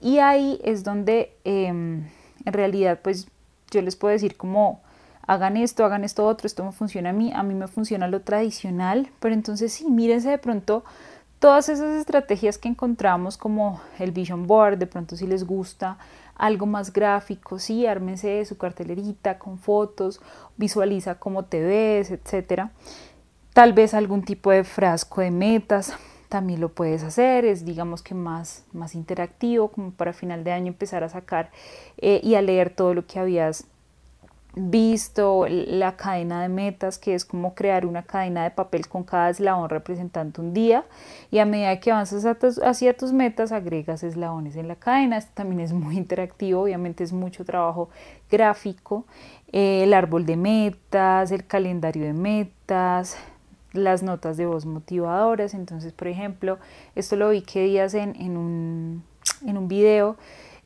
Y 0.00 0.18
ahí 0.18 0.60
es 0.64 0.84
donde 0.84 1.36
em, 1.44 2.08
en 2.44 2.52
realidad 2.52 3.00
pues 3.02 3.28
yo 3.70 3.82
les 3.82 3.96
puedo 3.96 4.12
decir 4.12 4.36
como 4.36 4.82
hagan 5.26 5.56
esto, 5.56 5.84
hagan 5.84 6.04
esto 6.04 6.26
otro, 6.26 6.46
esto 6.46 6.64
me 6.64 6.72
funciona 6.72 7.10
a 7.10 7.12
mí, 7.12 7.32
a 7.34 7.42
mí 7.42 7.54
me 7.54 7.68
funciona 7.68 8.08
lo 8.08 8.20
tradicional, 8.20 9.10
pero 9.20 9.34
entonces 9.34 9.72
sí, 9.72 9.90
mírense 9.90 10.30
de 10.30 10.38
pronto 10.38 10.84
todas 11.38 11.68
esas 11.68 12.00
estrategias 12.00 12.58
que 12.58 12.68
encontramos 12.68 13.36
como 13.36 13.80
el 13.98 14.12
vision 14.12 14.46
board, 14.46 14.78
de 14.78 14.86
pronto 14.86 15.16
si 15.16 15.26
les 15.26 15.44
gusta 15.44 15.98
algo 16.36 16.66
más 16.66 16.92
gráfico, 16.92 17.58
sí, 17.58 17.86
ármense 17.86 18.44
su 18.44 18.56
cartelerita 18.56 19.38
con 19.38 19.58
fotos, 19.58 20.20
visualiza 20.56 21.16
cómo 21.16 21.44
te 21.44 21.62
ves, 21.62 22.10
etcétera. 22.10 22.72
Tal 23.52 23.72
vez 23.72 23.94
algún 23.94 24.24
tipo 24.24 24.50
de 24.50 24.64
frasco 24.64 25.20
de 25.20 25.30
metas, 25.30 25.94
también 26.28 26.60
lo 26.60 26.70
puedes 26.70 27.04
hacer, 27.04 27.44
es 27.44 27.64
digamos 27.64 28.02
que 28.02 28.14
más, 28.14 28.64
más 28.72 28.96
interactivo, 28.96 29.68
como 29.68 29.92
para 29.92 30.12
final 30.12 30.42
de 30.42 30.50
año 30.50 30.68
empezar 30.68 31.04
a 31.04 31.08
sacar 31.08 31.52
eh, 31.98 32.20
y 32.24 32.34
a 32.34 32.42
leer 32.42 32.70
todo 32.70 32.94
lo 32.94 33.06
que 33.06 33.20
habías 33.20 33.66
visto, 34.56 35.46
la 35.48 35.96
cadena 35.96 36.42
de 36.42 36.48
metas, 36.48 36.98
que 36.98 37.14
es 37.14 37.24
como 37.24 37.54
crear 37.54 37.86
una 37.86 38.02
cadena 38.02 38.44
de 38.44 38.50
papel 38.50 38.88
con 38.88 39.04
cada 39.04 39.30
eslabón 39.30 39.68
representando 39.68 40.42
un 40.42 40.54
día, 40.54 40.84
y 41.30 41.38
a 41.38 41.44
medida 41.44 41.78
que 41.80 41.90
avanzas 41.90 42.24
hacia 42.62 42.96
tus 42.96 43.12
metas, 43.12 43.52
agregas 43.52 44.02
eslabones 44.02 44.56
en 44.56 44.68
la 44.68 44.76
cadena, 44.76 45.18
esto 45.18 45.32
también 45.34 45.60
es 45.60 45.72
muy 45.72 45.96
interactivo, 45.96 46.62
obviamente 46.62 47.04
es 47.04 47.12
mucho 47.12 47.44
trabajo 47.44 47.88
gráfico, 48.30 49.04
eh, 49.52 49.84
el 49.84 49.94
árbol 49.94 50.26
de 50.26 50.36
metas, 50.36 51.30
el 51.30 51.46
calendario 51.46 52.04
de 52.04 52.12
metas, 52.12 53.16
las 53.74 54.02
notas 54.02 54.36
de 54.36 54.46
voz 54.46 54.66
motivadoras. 54.66 55.54
Entonces, 55.54 55.92
por 55.92 56.08
ejemplo, 56.08 56.58
esto 56.94 57.16
lo 57.16 57.30
vi 57.30 57.42
que 57.42 57.64
días 57.64 57.94
en, 57.94 58.16
en, 58.20 58.36
un, 58.36 59.04
en 59.46 59.58
un 59.58 59.68
video, 59.68 60.16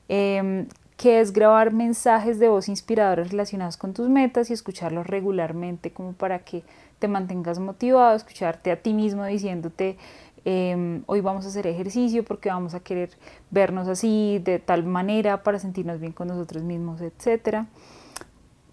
em, 0.08 0.66
que 0.98 1.20
es 1.20 1.32
grabar 1.32 1.72
mensajes 1.72 2.40
de 2.40 2.48
voz 2.48 2.68
inspiradores 2.68 3.30
relacionados 3.30 3.76
con 3.76 3.94
tus 3.94 4.08
metas 4.08 4.50
y 4.50 4.52
escucharlos 4.52 5.06
regularmente 5.06 5.92
como 5.92 6.12
para 6.12 6.40
que 6.40 6.64
te 6.98 7.06
mantengas 7.06 7.60
motivado, 7.60 8.16
escucharte 8.16 8.72
a 8.72 8.82
ti 8.82 8.92
mismo 8.92 9.24
diciéndote, 9.24 9.96
em, 10.44 11.04
hoy 11.06 11.20
vamos 11.20 11.44
a 11.44 11.48
hacer 11.48 11.68
ejercicio 11.68 12.24
porque 12.24 12.48
vamos 12.48 12.74
a 12.74 12.80
querer 12.80 13.10
vernos 13.52 13.86
así, 13.86 14.40
de 14.44 14.58
tal 14.58 14.82
manera, 14.84 15.44
para 15.44 15.60
sentirnos 15.60 16.00
bien 16.00 16.10
con 16.12 16.26
nosotros 16.26 16.64
mismos, 16.64 17.00
etcétera. 17.00 17.68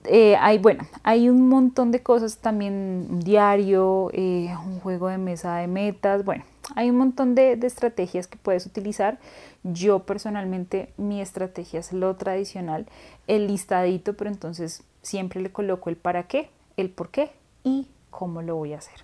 Eh, 0.07 0.35
hay, 0.37 0.57
bueno, 0.57 0.85
hay 1.03 1.29
un 1.29 1.49
montón 1.49 1.91
de 1.91 2.01
cosas 2.01 2.37
también, 2.37 3.07
un 3.09 3.19
diario, 3.19 4.09
eh, 4.13 4.53
un 4.65 4.79
juego 4.79 5.07
de 5.07 5.17
mesa 5.17 5.57
de 5.57 5.67
metas, 5.67 6.23
bueno, 6.23 6.43
hay 6.75 6.89
un 6.89 6.97
montón 6.97 7.35
de, 7.35 7.53
estrategias 7.53 8.27
que 8.27 8.37
puedes 8.37 8.65
utilizar. 8.65 9.19
Yo 9.63 9.99
personalmente 9.99 10.93
mi 10.97 11.21
estrategia 11.21 11.79
es 11.79 11.93
lo 11.93 12.15
tradicional, 12.15 12.87
el 13.27 13.47
listadito, 13.47 14.13
pero 14.15 14.29
entonces 14.29 14.83
siempre 15.01 15.41
le 15.41 15.51
coloco 15.51 15.89
el 15.89 15.95
para 15.95 16.23
qué, 16.23 16.49
el 16.77 16.89
por 16.89 17.09
qué 17.09 17.31
y 17.63 17.87
cómo 18.09 18.41
lo 18.41 18.55
voy 18.55 18.73
a 18.73 18.77
hacer. 18.77 19.03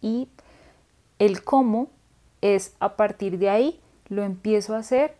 Y 0.00 0.28
el 1.18 1.42
cómo 1.42 1.88
es 2.40 2.74
a 2.80 2.96
partir 2.96 3.38
de 3.38 3.50
ahí 3.50 3.80
lo 4.08 4.22
empiezo 4.22 4.74
a 4.74 4.78
hacer 4.78 5.14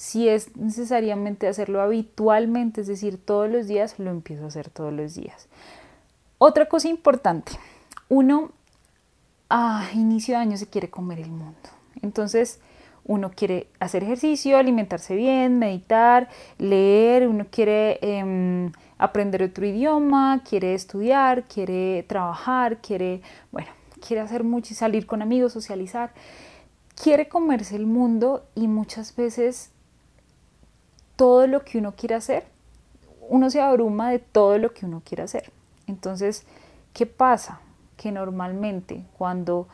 si 0.00 0.30
es 0.30 0.56
necesariamente 0.56 1.46
hacerlo 1.46 1.82
habitualmente, 1.82 2.80
es 2.80 2.86
decir, 2.86 3.22
todos 3.22 3.50
los 3.50 3.66
días, 3.66 3.98
lo 3.98 4.08
empiezo 4.08 4.44
a 4.44 4.46
hacer 4.46 4.70
todos 4.70 4.94
los 4.94 5.14
días. 5.14 5.46
Otra 6.38 6.70
cosa 6.70 6.88
importante, 6.88 7.52
uno 8.08 8.50
a 9.50 9.90
inicio 9.92 10.36
de 10.36 10.40
año 10.40 10.56
se 10.56 10.68
quiere 10.68 10.88
comer 10.88 11.20
el 11.20 11.30
mundo. 11.30 11.68
Entonces, 12.00 12.60
uno 13.04 13.30
quiere 13.30 13.66
hacer 13.78 14.02
ejercicio, 14.02 14.56
alimentarse 14.56 15.14
bien, 15.14 15.58
meditar, 15.58 16.30
leer, 16.56 17.28
uno 17.28 17.48
quiere 17.50 17.98
em, 18.00 18.72
aprender 18.96 19.42
otro 19.42 19.66
idioma, 19.66 20.42
quiere 20.48 20.72
estudiar, 20.72 21.44
quiere 21.44 22.06
trabajar, 22.08 22.78
quiere, 22.80 23.20
bueno, 23.52 23.68
quiere 24.00 24.22
hacer 24.22 24.44
mucho 24.44 24.72
y 24.72 24.76
salir 24.76 25.04
con 25.04 25.20
amigos, 25.20 25.52
socializar. 25.52 26.14
Quiere 26.94 27.28
comerse 27.28 27.76
el 27.76 27.84
mundo 27.84 28.46
y 28.54 28.66
muchas 28.66 29.14
veces 29.14 29.72
todo 31.20 31.46
lo 31.46 31.66
que 31.66 31.76
uno 31.76 31.92
quiere 31.94 32.14
hacer, 32.14 32.44
uno 33.28 33.50
se 33.50 33.60
abruma 33.60 34.10
de 34.10 34.20
todo 34.20 34.56
lo 34.56 34.72
que 34.72 34.86
uno 34.86 35.02
quiere 35.04 35.22
hacer. 35.22 35.52
Entonces, 35.86 36.46
¿qué 36.94 37.04
pasa? 37.04 37.60
Que 37.98 38.10
normalmente 38.10 39.04
cuando 39.18 39.68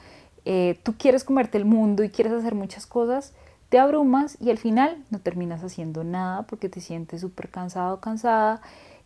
eh, 0.45 0.77
tú 0.83 0.97
quieres 0.99 1.23
comerte 1.23 1.57
el 1.57 1.65
mundo 1.65 2.03
y 2.03 2.11
quieres 2.11 2.33
hacer 2.33 2.57
muchas 2.57 2.85
cosas, 2.85 3.33
te 3.69 3.79
abrumas 3.79 4.37
y 4.41 4.51
al 4.51 4.59
final 4.59 5.05
no 5.11 5.21
terminas 5.21 5.63
haciendo 5.63 6.03
nada 6.03 6.43
porque 6.49 6.69
te 6.69 6.81
sientes 6.81 7.21
súper 7.21 7.49
cansado, 7.49 8.01
cansada 8.01 8.61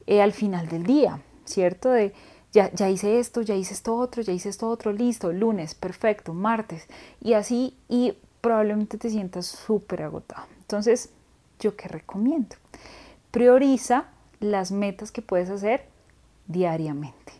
eh, 0.06 0.22
al 0.22 0.32
final 0.32 0.66
del 0.66 0.84
día, 0.84 1.20
¿cierto? 1.44 1.90
De 1.90 2.14
ya, 2.52 2.72
ya 2.72 2.88
hice 2.88 3.18
esto, 3.18 3.42
ya 3.42 3.54
hice 3.54 3.74
esto 3.74 3.96
otro, 3.96 4.22
ya 4.22 4.32
hice 4.32 4.48
esto 4.48 4.70
otro, 4.70 4.94
listo, 4.94 5.30
lunes, 5.30 5.74
perfecto, 5.74 6.32
martes 6.32 6.86
y 7.20 7.34
así 7.34 7.76
y 7.86 8.14
probablemente 8.40 8.96
te 8.96 9.10
sientas 9.10 9.44
súper 9.44 10.04
agotado. 10.04 10.46
Entonces, 10.60 11.10
¿yo 11.60 11.76
qué 11.76 11.88
recomiendo? 11.88 12.56
Prioriza 13.30 14.06
las 14.40 14.72
metas 14.72 15.12
que 15.12 15.22
puedes 15.22 15.50
hacer 15.50 15.84
diariamente 16.46 17.32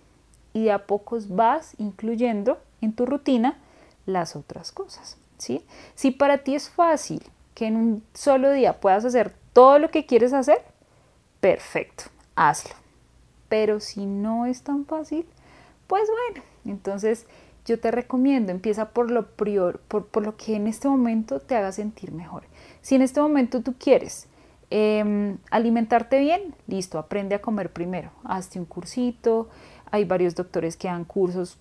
y 0.52 0.64
de 0.64 0.72
a 0.72 0.86
pocos 0.86 1.34
vas 1.34 1.74
incluyendo 1.78 2.58
en 2.80 2.92
tu 2.92 3.06
rutina 3.06 3.58
las 4.06 4.36
otras 4.36 4.70
cosas. 4.72 5.16
¿sí? 5.38 5.64
Si 5.94 6.10
para 6.10 6.38
ti 6.38 6.54
es 6.54 6.68
fácil 6.68 7.22
que 7.54 7.66
en 7.66 7.76
un 7.76 8.04
solo 8.14 8.52
día 8.52 8.80
puedas 8.80 9.04
hacer 9.04 9.34
todo 9.52 9.78
lo 9.78 9.90
que 9.90 10.06
quieres 10.06 10.32
hacer, 10.32 10.62
perfecto, 11.40 12.04
hazlo. 12.36 12.74
Pero 13.48 13.80
si 13.80 14.06
no 14.06 14.46
es 14.46 14.62
tan 14.62 14.86
fácil, 14.86 15.26
pues 15.86 16.08
bueno, 16.08 16.46
entonces 16.64 17.26
yo 17.66 17.78
te 17.78 17.90
recomiendo, 17.90 18.52
empieza 18.52 18.90
por 18.90 19.10
lo, 19.10 19.26
prior, 19.32 19.80
por, 19.88 20.06
por 20.06 20.24
lo 20.24 20.36
que 20.36 20.56
en 20.56 20.66
este 20.66 20.88
momento 20.88 21.40
te 21.40 21.56
haga 21.56 21.72
sentir 21.72 22.12
mejor. 22.12 22.44
Si 22.80 22.94
en 22.94 23.02
este 23.02 23.20
momento 23.20 23.62
tú 23.62 23.74
quieres 23.78 24.28
em, 24.70 25.38
alimentarte 25.50 26.18
bien, 26.20 26.54
listo, 26.66 26.98
aprende 26.98 27.34
a 27.34 27.42
comer 27.42 27.72
primero. 27.72 28.10
Hazte 28.24 28.58
un 28.58 28.64
cursito. 28.64 29.48
Hay 29.90 30.04
varios 30.04 30.34
doctores 30.34 30.76
que 30.76 30.88
dan 30.88 31.04
cursos 31.04 31.58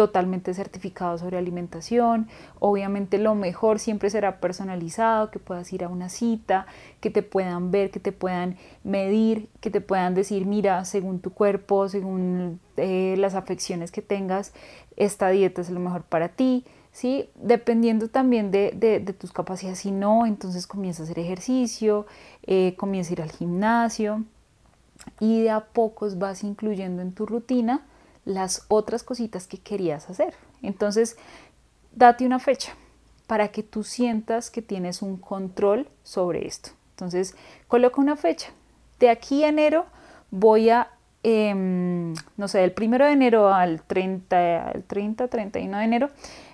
totalmente 0.00 0.54
certificados 0.54 1.20
sobre 1.20 1.36
alimentación. 1.36 2.26
Obviamente 2.58 3.18
lo 3.18 3.34
mejor 3.34 3.78
siempre 3.78 4.08
será 4.08 4.40
personalizado, 4.40 5.30
que 5.30 5.38
puedas 5.38 5.70
ir 5.74 5.84
a 5.84 5.88
una 5.88 6.08
cita, 6.08 6.64
que 7.00 7.10
te 7.10 7.22
puedan 7.22 7.70
ver, 7.70 7.90
que 7.90 8.00
te 8.00 8.10
puedan 8.10 8.56
medir, 8.82 9.50
que 9.60 9.68
te 9.68 9.82
puedan 9.82 10.14
decir, 10.14 10.46
mira, 10.46 10.86
según 10.86 11.20
tu 11.20 11.34
cuerpo, 11.34 11.86
según 11.90 12.60
eh, 12.78 13.14
las 13.18 13.34
afecciones 13.34 13.92
que 13.92 14.00
tengas, 14.00 14.54
esta 14.96 15.28
dieta 15.28 15.60
es 15.60 15.68
lo 15.68 15.80
mejor 15.80 16.04
para 16.04 16.30
ti. 16.30 16.64
¿sí? 16.92 17.28
Dependiendo 17.34 18.08
también 18.08 18.50
de, 18.50 19.14
tus 19.18 19.32
capacidades, 19.32 19.80
si 19.80 19.90
no, 19.90 20.24
entonces 20.24 20.66
comienza 20.66 21.02
a 21.02 21.04
hacer 21.04 21.18
ejercicio, 21.18 22.06
eh, 22.46 22.74
comienza 22.78 23.10
a 23.10 23.12
ir 23.12 23.20
al 23.20 23.32
gimnasio 23.32 24.24
y 25.20 25.42
de 25.42 25.50
a 25.50 25.60
pocos 25.60 26.16
vas 26.16 26.42
incluyendo 26.42 27.02
en 27.02 27.12
tu 27.12 27.26
rutina 27.26 27.84
las 28.24 28.64
otras 28.68 29.02
cositas 29.02 29.46
que 29.46 29.58
querías 29.58 30.08
hacer. 30.10 30.34
Entonces, 30.62 31.16
date 31.92 32.26
una 32.26 32.38
fecha. 32.38 32.74
para 33.26 33.46
que 33.52 33.62
tú 33.62 33.84
sientas 33.84 34.50
que 34.50 34.60
tienes 34.60 35.02
un 35.02 35.16
control 35.16 35.86
sobre 36.02 36.48
esto. 36.48 36.70
Entonces, 36.90 37.36
coloca 37.68 38.00
una 38.00 38.16
fecha. 38.16 38.48
De 38.98 39.08
aquí 39.08 39.44
a 39.44 39.50
enero 39.50 39.86
voy 40.32 40.68
a, 40.70 40.90
em, 41.22 42.12
no 42.36 42.48
sé, 42.48 42.58
del 42.58 42.72
primero 42.72 43.06
de 43.06 43.12
enero 43.12 43.54
al 43.54 43.82
30, 43.82 44.70
al 44.70 44.82
30, 44.82 45.28
31 45.28 45.78
de 45.78 45.84
enero, 45.84 46.10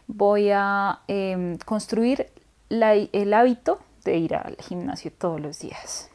voy 0.07 0.51
a 0.53 1.01
em, 1.09 1.57
construir 1.65 2.31
el 2.69 3.33
hábito 3.33 3.81
de 4.05 4.19
ir 4.19 4.35
al 4.35 4.57
gimnasio 4.57 5.11
todos 5.17 5.41
los 5.41 5.59
días. 5.59 6.11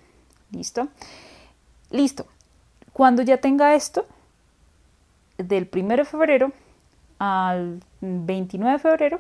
¿Listo? 0.51 0.89
Listo. 1.89 2.27
Cuando 2.93 3.24
ya 3.24 3.38
tenga 3.38 3.74
esto, 3.74 4.05
del 5.43 5.69
1 5.74 5.95
de 5.98 6.05
febrero 6.05 6.51
al 7.19 7.81
29 8.01 8.74
de 8.74 8.79
febrero, 8.79 9.19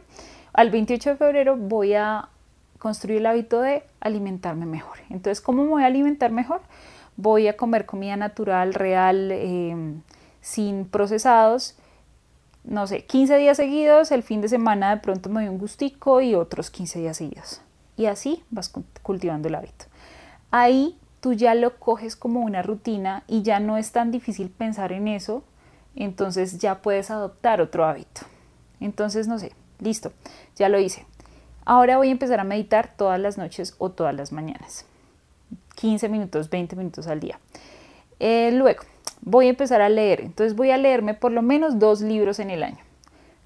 al 0.53 0.71
28 0.71 1.11
de 1.11 1.15
febrero 1.17 1.55
voy 1.55 1.93
a 1.93 2.29
construir 2.79 3.19
el 3.19 3.27
hábito 3.27 3.61
de 3.61 3.83
alimentarme 3.99 4.65
mejor. 4.65 4.97
Entonces, 5.09 5.39
¿cómo 5.39 5.63
me 5.63 5.69
voy 5.69 5.83
a 5.83 5.85
alimentar 5.87 6.31
mejor? 6.31 6.61
Voy 7.15 7.47
a 7.47 7.55
comer 7.55 7.85
comida 7.85 8.17
natural, 8.17 8.73
real, 8.73 9.31
em, 9.31 10.01
sin 10.41 10.85
procesados. 10.85 11.75
No 12.63 12.87
sé, 12.87 13.05
15 13.05 13.37
días 13.37 13.57
seguidos, 13.57 14.11
el 14.11 14.23
fin 14.23 14.41
de 14.41 14.47
semana 14.47 14.95
de 14.95 15.01
pronto 15.01 15.29
me 15.29 15.41
doy 15.41 15.49
un 15.49 15.59
gustico 15.59 16.21
y 16.21 16.33
otros 16.33 16.71
15 16.71 16.99
días 16.99 17.17
seguidos. 17.17 17.61
Y 17.97 18.07
así 18.07 18.43
vas 18.49 18.73
cultivando 19.03 19.47
el 19.47 19.55
hábito. 19.55 19.85
Ahí 20.49 20.97
tú 21.19 21.33
ya 21.33 21.53
lo 21.53 21.77
coges 21.77 22.15
como 22.15 22.41
una 22.41 22.63
rutina 22.63 23.23
y 23.27 23.43
ya 23.43 23.59
no 23.59 23.77
es 23.77 23.91
tan 23.91 24.09
difícil 24.09 24.49
pensar 24.49 24.91
en 24.91 25.07
eso, 25.07 25.43
entonces 25.95 26.59
ya 26.59 26.81
puedes 26.81 27.11
adoptar 27.11 27.61
otro 27.61 27.85
hábito. 27.85 28.21
Entonces, 28.79 29.27
no 29.27 29.39
sé, 29.39 29.53
listo, 29.79 30.11
ya 30.55 30.69
lo 30.69 30.79
hice. 30.79 31.05
Ahora 31.65 31.97
voy 31.97 32.09
a 32.09 32.11
empezar 32.11 32.39
a 32.39 32.43
meditar 32.43 32.93
todas 32.97 33.19
las 33.19 33.37
noches 33.37 33.75
o 33.77 33.91
todas 33.91 34.15
las 34.15 34.31
mañanas. 34.31 34.85
15 35.75 36.09
minutos, 36.09 36.49
20 36.49 36.75
minutos 36.75 37.07
al 37.07 37.19
día. 37.19 37.39
Eh, 38.19 38.51
luego, 38.53 38.83
voy 39.21 39.47
a 39.47 39.49
empezar 39.49 39.81
a 39.81 39.89
leer. 39.89 40.21
Entonces 40.21 40.55
voy 40.55 40.71
a 40.71 40.77
leerme 40.77 41.13
por 41.13 41.31
lo 41.31 41.41
menos 41.41 41.79
dos 41.79 42.01
libros 42.01 42.39
en 42.39 42.49
el 42.49 42.63
año. 42.63 42.79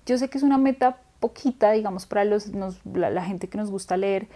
Yo 0.05 0.17
sé 0.17 0.29
que 0.29 0.37
es 0.37 0.43
una 0.43 0.57
meta 0.57 0.97
poquita, 1.19 1.71
digamos, 1.71 2.05
para 2.05 2.23
los, 2.25 2.51
la, 2.93 3.23
gente 3.23 3.47
que 3.49 3.57
nos 3.57 3.71
gusta 3.71 3.97
leer, 3.97 4.27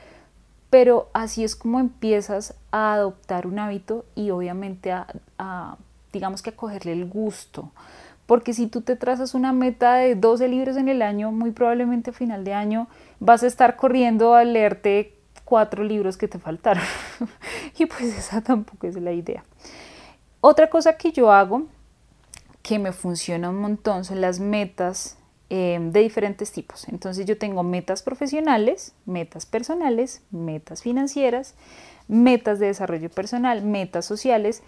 pero 0.69 1.09
así 1.13 1.43
es 1.43 1.55
como 1.55 1.79
empiezas 1.79 2.55
a 2.71 2.93
adoptar 2.93 3.47
un 3.47 3.59
hábito 3.59 4.05
y 4.15 4.31
obviamente 4.31 4.91
a, 4.91 5.07
a 5.37 5.77
digamos 6.13 6.41
que 6.41 6.51
cogerle 6.51 6.93
el 6.93 7.05
gusto. 7.05 7.71
Porque 8.25 8.53
si 8.53 8.67
tú 8.67 8.81
te 8.81 8.95
trazas 8.95 9.33
una 9.33 9.53
meta 9.53 9.95
de 9.95 10.15
12 10.15 10.47
libros 10.47 10.77
en 10.77 10.87
el 10.87 11.01
año, 11.01 11.31
muy 11.31 11.51
probablemente 11.51 12.11
a 12.11 12.13
final 12.13 12.43
de 12.43 12.53
año 12.53 12.87
vas 13.19 13.43
a 13.43 13.47
estar 13.47 13.75
corriendo 13.75 14.35
a 14.35 14.43
leerte 14.43 15.15
cuatro 15.45 15.83
libros 15.83 16.15
que 16.15 16.27
te 16.27 16.37
faltaron. 16.37 16.83
y 17.77 17.87
pues 17.87 18.17
esa 18.17 18.41
tampoco 18.41 18.85
es 18.85 18.95
la 18.95 19.11
idea. 19.11 19.43
Otra 20.41 20.69
cosa 20.69 20.95
que 20.95 21.11
yo 21.11 21.31
hago 21.31 21.63
que 22.61 22.77
me 22.77 22.91
funciona 22.91 23.49
un 23.49 23.57
montón 23.57 24.05
son 24.05 24.21
las 24.21 24.39
metas 24.39 25.17
em, 25.49 25.91
de 25.91 26.01
diferentes 26.01 26.51
tipos. 26.51 26.87
Entonces 26.87 27.25
yo 27.25 27.37
tengo 27.37 27.63
metas 27.63 28.03
profesionales, 28.03 28.93
metas 29.05 29.47
personales, 29.47 30.21
metas 30.29 30.83
financieras, 30.83 31.55
metas 32.07 32.59
de 32.59 32.67
desarrollo 32.67 33.09
personal, 33.09 33.63
metas 33.63 34.05
sociales, 34.05 34.61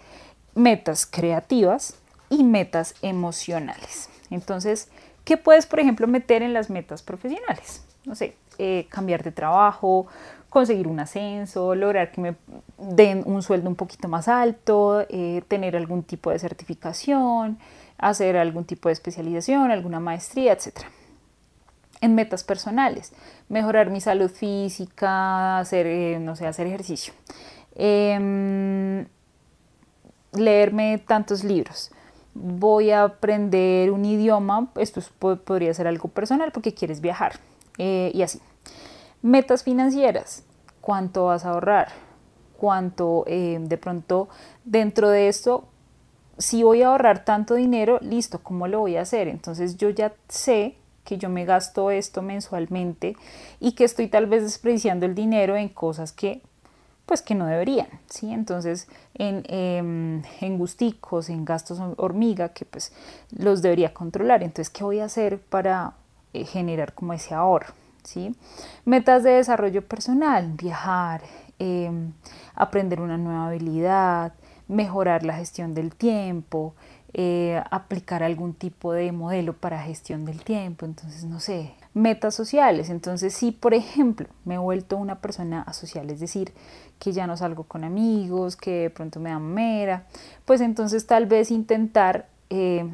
metas 0.54 1.06
creativas 1.06 1.96
y 2.30 2.44
metas 2.44 2.94
emocionales. 3.02 4.08
Entonces, 4.30 4.88
¿qué 5.24 5.36
puedes, 5.36 5.66
por 5.66 5.80
ejemplo, 5.80 6.06
meter 6.06 6.42
en 6.42 6.52
las 6.52 6.70
metas 6.70 7.02
profesionales? 7.02 7.84
No 8.04 8.14
sé, 8.14 8.36
eh, 8.58 8.86
cambiar 8.90 9.22
de 9.22 9.32
trabajo, 9.32 10.06
conseguir 10.52 10.86
un 10.86 11.00
ascenso, 11.00 11.74
lograr 11.74 12.12
que 12.12 12.20
me 12.20 12.34
den 12.76 13.22
un 13.24 13.42
sueldo 13.42 13.70
un 13.70 13.76
poquito 13.76 14.06
más 14.08 14.28
alto, 14.28 15.06
eh, 15.08 15.42
tener 15.48 15.76
algún 15.76 16.02
tipo 16.02 16.30
de 16.30 16.38
certificación, 16.38 17.58
hacer 17.96 18.36
algún 18.36 18.64
tipo 18.64 18.88
de 18.88 18.92
especialización, 18.92 19.70
alguna 19.70 20.00
maestría, 20.00 20.52
etc. 20.52 20.80
En 22.02 22.14
metas 22.14 22.44
personales, 22.44 23.12
mejorar 23.48 23.88
mi 23.88 24.00
salud 24.00 24.30
física, 24.30 25.58
hacer, 25.58 25.86
eh, 25.86 26.18
no 26.20 26.36
sé, 26.36 26.46
hacer 26.46 26.66
ejercicio, 26.66 27.14
em, 27.74 29.06
leerme 30.32 30.98
tantos 30.98 31.44
libros, 31.44 31.90
voy 32.34 32.90
a 32.90 33.04
aprender 33.04 33.90
un 33.90 34.04
idioma, 34.04 34.70
esto 34.76 35.00
podría 35.44 35.74
ser 35.74 35.86
algo 35.86 36.08
personal 36.08 36.52
porque 36.52 36.74
quieres 36.74 37.00
viajar 37.00 37.38
eh, 37.78 38.10
y 38.14 38.22
así. 38.22 38.40
Metas 39.20 39.62
financieras, 39.62 40.44
cuánto 40.80 41.26
vas 41.26 41.44
a 41.44 41.50
ahorrar, 41.50 41.92
cuánto 42.56 43.24
eh, 43.26 43.58
de 43.60 43.78
pronto 43.78 44.28
dentro 44.64 45.10
de 45.10 45.28
esto, 45.28 45.68
si 46.38 46.62
voy 46.62 46.82
a 46.82 46.88
ahorrar 46.88 47.24
tanto 47.24 47.54
dinero, 47.54 47.98
listo, 48.00 48.42
¿cómo 48.42 48.66
lo 48.66 48.80
voy 48.80 48.96
a 48.96 49.02
hacer? 49.02 49.28
Entonces 49.28 49.76
yo 49.76 49.90
ya 49.90 50.14
sé 50.28 50.76
que 51.04 51.18
yo 51.18 51.28
me 51.28 51.44
gasto 51.44 51.90
esto 51.90 52.22
mensualmente 52.22 53.16
y 53.60 53.72
que 53.72 53.84
estoy 53.84 54.08
tal 54.08 54.26
vez 54.26 54.42
desperdiciando 54.42 55.06
el 55.06 55.14
dinero 55.14 55.56
en 55.56 55.68
cosas 55.68 56.12
que 56.12 56.42
pues 57.12 57.20
que 57.20 57.34
no 57.34 57.44
deberían, 57.44 57.88
¿sí? 58.06 58.32
Entonces, 58.32 58.88
en, 59.12 59.42
em, 59.48 60.22
en, 60.40 60.56
gusticos, 60.56 61.28
en 61.28 61.44
gastos 61.44 61.78
hormiga, 61.98 62.54
que 62.54 62.64
pues 62.64 62.90
los 63.36 63.60
debería 63.60 63.92
controlar. 63.92 64.42
Entonces, 64.42 64.70
¿qué 64.70 64.82
voy 64.82 65.00
a 65.00 65.04
hacer 65.04 65.38
para 65.38 65.92
eh, 66.32 66.46
generar 66.46 66.94
como 66.94 67.12
ese 67.12 67.34
ahorro? 67.34 67.74
¿sí? 68.02 68.34
Metas 68.86 69.24
de 69.24 69.32
desarrollo 69.32 69.86
personal, 69.86 70.52
viajar, 70.52 71.20
em, 71.58 72.14
aprender 72.54 72.98
una 73.02 73.18
nueva 73.18 73.48
habilidad, 73.48 74.32
mejorar 74.66 75.22
la 75.22 75.34
gestión 75.34 75.74
del 75.74 75.94
tiempo, 75.94 76.74
eh, 77.12 77.62
aplicar 77.70 78.22
algún 78.22 78.54
tipo 78.54 78.94
de 78.94 79.12
modelo 79.12 79.52
para 79.52 79.82
gestión 79.82 80.24
del 80.24 80.42
tiempo, 80.44 80.86
entonces 80.86 81.24
no 81.24 81.40
sé, 81.40 81.74
metas 81.94 82.34
sociales, 82.34 82.88
entonces 82.88 83.34
si 83.34 83.52
por 83.52 83.74
ejemplo 83.74 84.28
me 84.44 84.54
he 84.54 84.58
vuelto 84.58 84.96
una 84.96 85.20
persona 85.20 85.62
asocial, 85.62 86.10
es 86.10 86.20
decir, 86.20 86.52
que 86.98 87.12
ya 87.12 87.26
no 87.26 87.36
salgo 87.36 87.64
con 87.64 87.84
amigos, 87.84 88.56
que 88.56 88.82
de 88.82 88.90
pronto 88.90 89.20
me 89.20 89.30
da 89.30 89.38
mera, 89.38 90.06
pues 90.44 90.60
entonces 90.60 91.06
tal 91.06 91.26
vez 91.26 91.50
intentar 91.50 92.28
eh, 92.48 92.88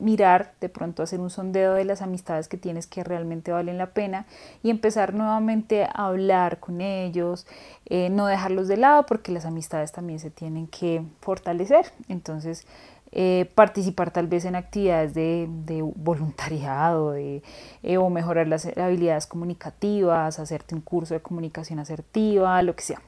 mirar, 0.00 0.54
de 0.60 0.68
pronto 0.68 1.02
hacer 1.02 1.20
un 1.20 1.30
sondeo 1.30 1.74
de 1.74 1.84
las 1.84 2.02
amistades 2.02 2.48
que 2.48 2.56
tienes 2.56 2.86
que 2.86 3.04
realmente 3.04 3.52
valen 3.52 3.78
la 3.78 3.90
pena 3.90 4.26
y 4.62 4.70
empezar 4.70 5.14
nuevamente 5.14 5.84
a 5.84 6.06
hablar 6.06 6.58
con 6.58 6.80
ellos, 6.80 7.46
eh, 7.86 8.08
no 8.10 8.26
dejarlos 8.26 8.66
de 8.66 8.78
lado 8.78 9.06
porque 9.06 9.32
las 9.32 9.44
amistades 9.44 9.92
también 9.92 10.18
se 10.18 10.30
tienen 10.30 10.66
que 10.66 11.02
fortalecer. 11.20 11.92
Entonces, 12.08 12.66
eh, 13.12 13.50
participar 13.56 14.12
tal 14.12 14.28
vez 14.28 14.44
en 14.44 14.54
actividades 14.54 15.14
de, 15.14 15.82
voluntariado 15.96 17.12
de, 17.12 17.42
eh, 17.82 17.96
o 17.96 18.08
mejorar 18.08 18.46
las 18.46 18.66
habilidades 18.66 19.26
comunicativas, 19.26 20.38
hacerte 20.38 20.76
un 20.76 20.80
curso 20.80 21.14
de 21.14 21.20
comunicación 21.20 21.80
asertiva, 21.80 22.62
lo 22.62 22.76
que 22.76 22.82
sea. 22.82 23.02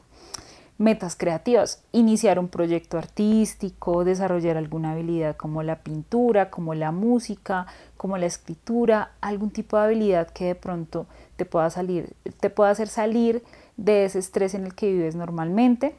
Metas 0.78 1.14
creativas, 1.14 1.84
iniciar 1.92 2.40
un 2.40 2.48
proyecto 2.48 2.98
artístico, 2.98 4.04
desarrollar 4.04 4.56
alguna 4.56 4.92
habilidad 4.92 5.36
como 5.36 5.62
la 5.62 5.76
pintura, 5.76 6.50
como 6.50 6.74
la 6.74 6.90
música, 6.90 7.66
como 7.96 8.18
la 8.18 8.26
escritura, 8.26 9.12
algún 9.20 9.50
tipo 9.50 9.76
de 9.76 9.84
habilidad 9.84 10.30
que 10.30 10.46
de 10.46 10.54
pronto 10.56 11.06
te 11.36 11.44
pueda 11.44 11.70
salir, 11.70 12.16
te 12.40 12.50
pueda 12.50 12.70
hacer 12.70 12.88
salir 12.88 13.44
de 13.76 14.06
ese 14.06 14.18
estrés 14.18 14.54
en 14.54 14.64
el 14.64 14.74
que 14.74 14.90
vives 14.90 15.14
normalmente, 15.14 15.94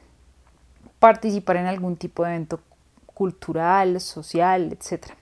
participar 1.00 1.56
en 1.58 1.68
algún 1.68 1.96
tipo 1.96 2.26
de 2.26 2.32
evento 2.32 2.60
cultural, 3.14 4.00
social, 4.02 4.72
etc. 4.72 5.14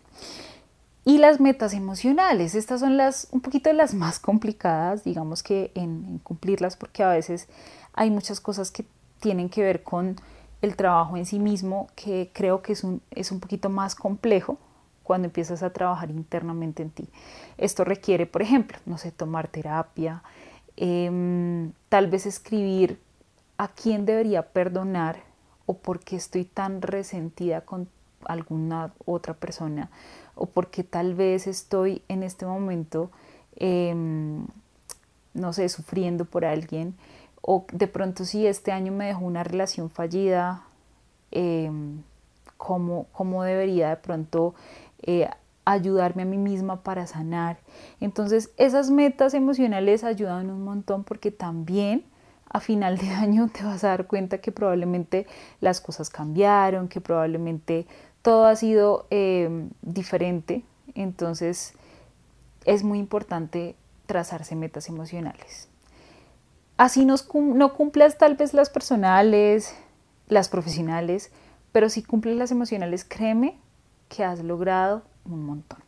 Y 1.04 1.18
las 1.18 1.40
metas 1.40 1.74
emocionales, 1.74 2.54
estas 2.54 2.80
son 2.80 2.96
las 2.98 3.28
un 3.32 3.42
poquito 3.42 3.72
las 3.74 3.94
más 4.04 4.20
complicadas, 4.20 5.04
digamos 5.04 5.44
que 5.44 5.72
en, 5.76 6.20
cumplirlas, 6.20 6.78
porque 6.78 7.04
a 7.04 7.10
veces 7.10 7.48
hay 7.94 8.10
muchas 8.10 8.40
cosas 8.40 8.72
que 8.72 8.86
tienen 9.20 9.50
que 9.50 9.62
ver 9.62 9.84
con 9.84 10.16
el 10.62 10.76
trabajo 10.76 11.18
en 11.18 11.26
sí 11.26 11.40
mismo, 11.40 11.88
que 11.96 12.30
creo 12.34 12.62
que 12.62 12.74
es 12.74 12.84
un, 12.84 13.02
es 13.12 13.32
un 13.32 13.40
poquito 13.40 13.70
más 13.70 13.96
complejo 13.96 14.58
cuando 15.04 15.26
empiezas 15.26 15.64
a 15.64 15.72
trabajar 15.72 16.12
internamente 16.12 16.84
en 16.84 16.92
ti. 16.92 17.10
Esto 17.58 17.84
requiere, 17.84 18.28
por 18.28 18.42
ejemplo, 18.42 18.78
no 18.86 18.98
sé, 18.98 19.12
tomar 19.12 19.48
terapia, 19.48 20.24
em, 20.78 21.72
tal 21.90 22.08
vez 22.08 22.26
escribir 22.26 23.00
a 23.58 23.68
quién 23.68 24.06
debería 24.06 24.44
perdonar 24.44 25.31
o 25.66 25.76
por 25.76 26.00
qué 26.00 26.16
estoy 26.16 26.46
tan 26.46 26.82
resentida 26.82 27.62
con 27.62 27.88
alguna 28.26 28.94
otra 29.06 29.34
persona 29.34 29.90
o 30.36 30.46
porque 30.46 30.84
tal 30.84 31.16
vez 31.16 31.48
estoy 31.48 32.02
en 32.08 32.24
este 32.24 32.46
momento, 32.46 33.12
em, 33.56 34.46
no 35.34 35.54
sé, 35.54 35.70
sufriendo 35.70 36.26
por 36.26 36.46
alguien 36.46 36.96
o 37.42 37.66
de 37.72 37.88
pronto 37.88 38.26
si 38.26 38.46
este 38.48 38.72
año 38.72 38.92
me 38.92 39.08
dejó 39.08 39.26
una 39.26 39.44
relación 39.44 39.90
fallida, 39.90 40.64
em, 41.32 42.04
¿cómo, 42.58 43.44
debería 43.44 43.90
de 43.90 43.96
pronto 43.98 44.54
eh, 45.04 45.28
ayudarme 45.66 46.24
a 46.24 46.26
mí 46.26 46.38
misma 46.38 46.84
para 46.84 47.08
sanar. 47.08 47.58
Entonces 48.00 48.52
esas 48.58 48.90
metas 48.92 49.34
emocionales 49.34 50.04
ayudan 50.04 50.50
un 50.50 50.64
montón 50.64 51.04
porque 51.04 51.32
también 51.32 52.04
a 52.52 52.60
final 52.60 52.98
de 52.98 53.10
año 53.26 53.50
te 53.50 53.64
vas 53.64 53.84
a 53.84 53.90
dar 53.90 54.08
cuenta 54.08 54.40
que 54.40 54.52
probablemente 54.52 55.26
las 55.60 55.82
cosas 55.82 56.10
cambiaron, 56.10 56.88
que 56.88 57.02
probablemente 57.02 57.88
todo 58.22 58.46
ha 58.46 58.56
sido 58.56 59.08
eh, 59.10 59.68
diferente. 59.82 60.64
Entonces 60.94 61.74
es 62.66 62.84
muy 62.84 63.00
importante 63.00 63.76
trazarse 64.06 64.56
metas 64.56 64.90
emocionales. 64.90 65.68
Así 66.78 67.06
no 67.06 67.74
cumplas 67.74 68.18
tal 68.18 68.36
vez 68.36 68.54
las 68.54 68.70
personales, 68.70 69.76
las 70.28 70.50
profesionales, 70.50 71.32
pero 71.72 71.90
si 71.90 72.04
cumples 72.04 72.36
las 72.36 72.52
emocionales, 72.52 73.06
créeme 73.06 73.58
que 74.10 74.24
has 74.24 74.40
logrado 74.44 75.04
un 75.26 75.46
montón. 75.46 75.80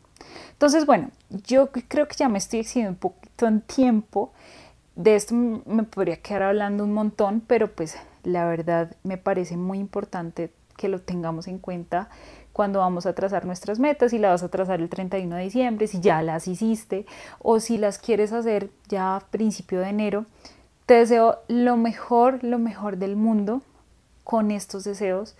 Entonces, 0.52 0.86
bueno, 0.86 1.10
yo 1.30 1.70
creo 1.70 2.08
que 2.08 2.16
ya 2.16 2.28
me 2.28 2.38
estoy 2.38 2.60
excediendo 2.60 2.92
un 2.92 2.96
poquito 2.96 3.46
en 3.46 3.60
tiempo. 3.60 4.32
De 4.96 5.16
esto 5.16 5.34
me 5.34 5.82
podría 5.82 6.18
quedar 6.18 6.42
hablando 6.42 6.84
un 6.84 6.92
montón, 6.92 7.42
pero 7.46 7.72
pues 7.72 7.96
la 8.22 8.46
verdad 8.46 8.96
me 9.02 9.18
parece 9.18 9.56
muy 9.56 9.78
importante 9.78 10.50
que 10.76 10.88
lo 10.88 11.00
tengamos 11.00 11.48
en 11.48 11.58
cuenta 11.58 12.08
cuando 12.52 12.78
vamos 12.78 13.04
a 13.04 13.14
trazar 13.14 13.44
nuestras 13.44 13.80
metas, 13.80 14.12
si 14.12 14.18
la 14.18 14.30
vas 14.30 14.44
a 14.44 14.48
trazar 14.48 14.80
el 14.80 14.88
31 14.88 15.34
de 15.34 15.42
diciembre, 15.42 15.86
si 15.88 16.00
ya 16.00 16.22
las 16.22 16.46
hiciste 16.46 17.04
o 17.40 17.58
si 17.58 17.78
las 17.78 17.98
quieres 17.98 18.32
hacer 18.32 18.70
ya 18.88 19.16
a 19.16 19.20
principio 19.20 19.80
de 19.80 19.88
enero. 19.88 20.26
Te 20.86 20.94
deseo 20.94 21.38
lo 21.48 21.76
mejor, 21.76 22.44
lo 22.44 22.58
mejor 22.60 22.96
del 22.96 23.16
mundo 23.16 23.62
con 24.22 24.52
estos 24.52 24.84
deseos, 24.84 25.34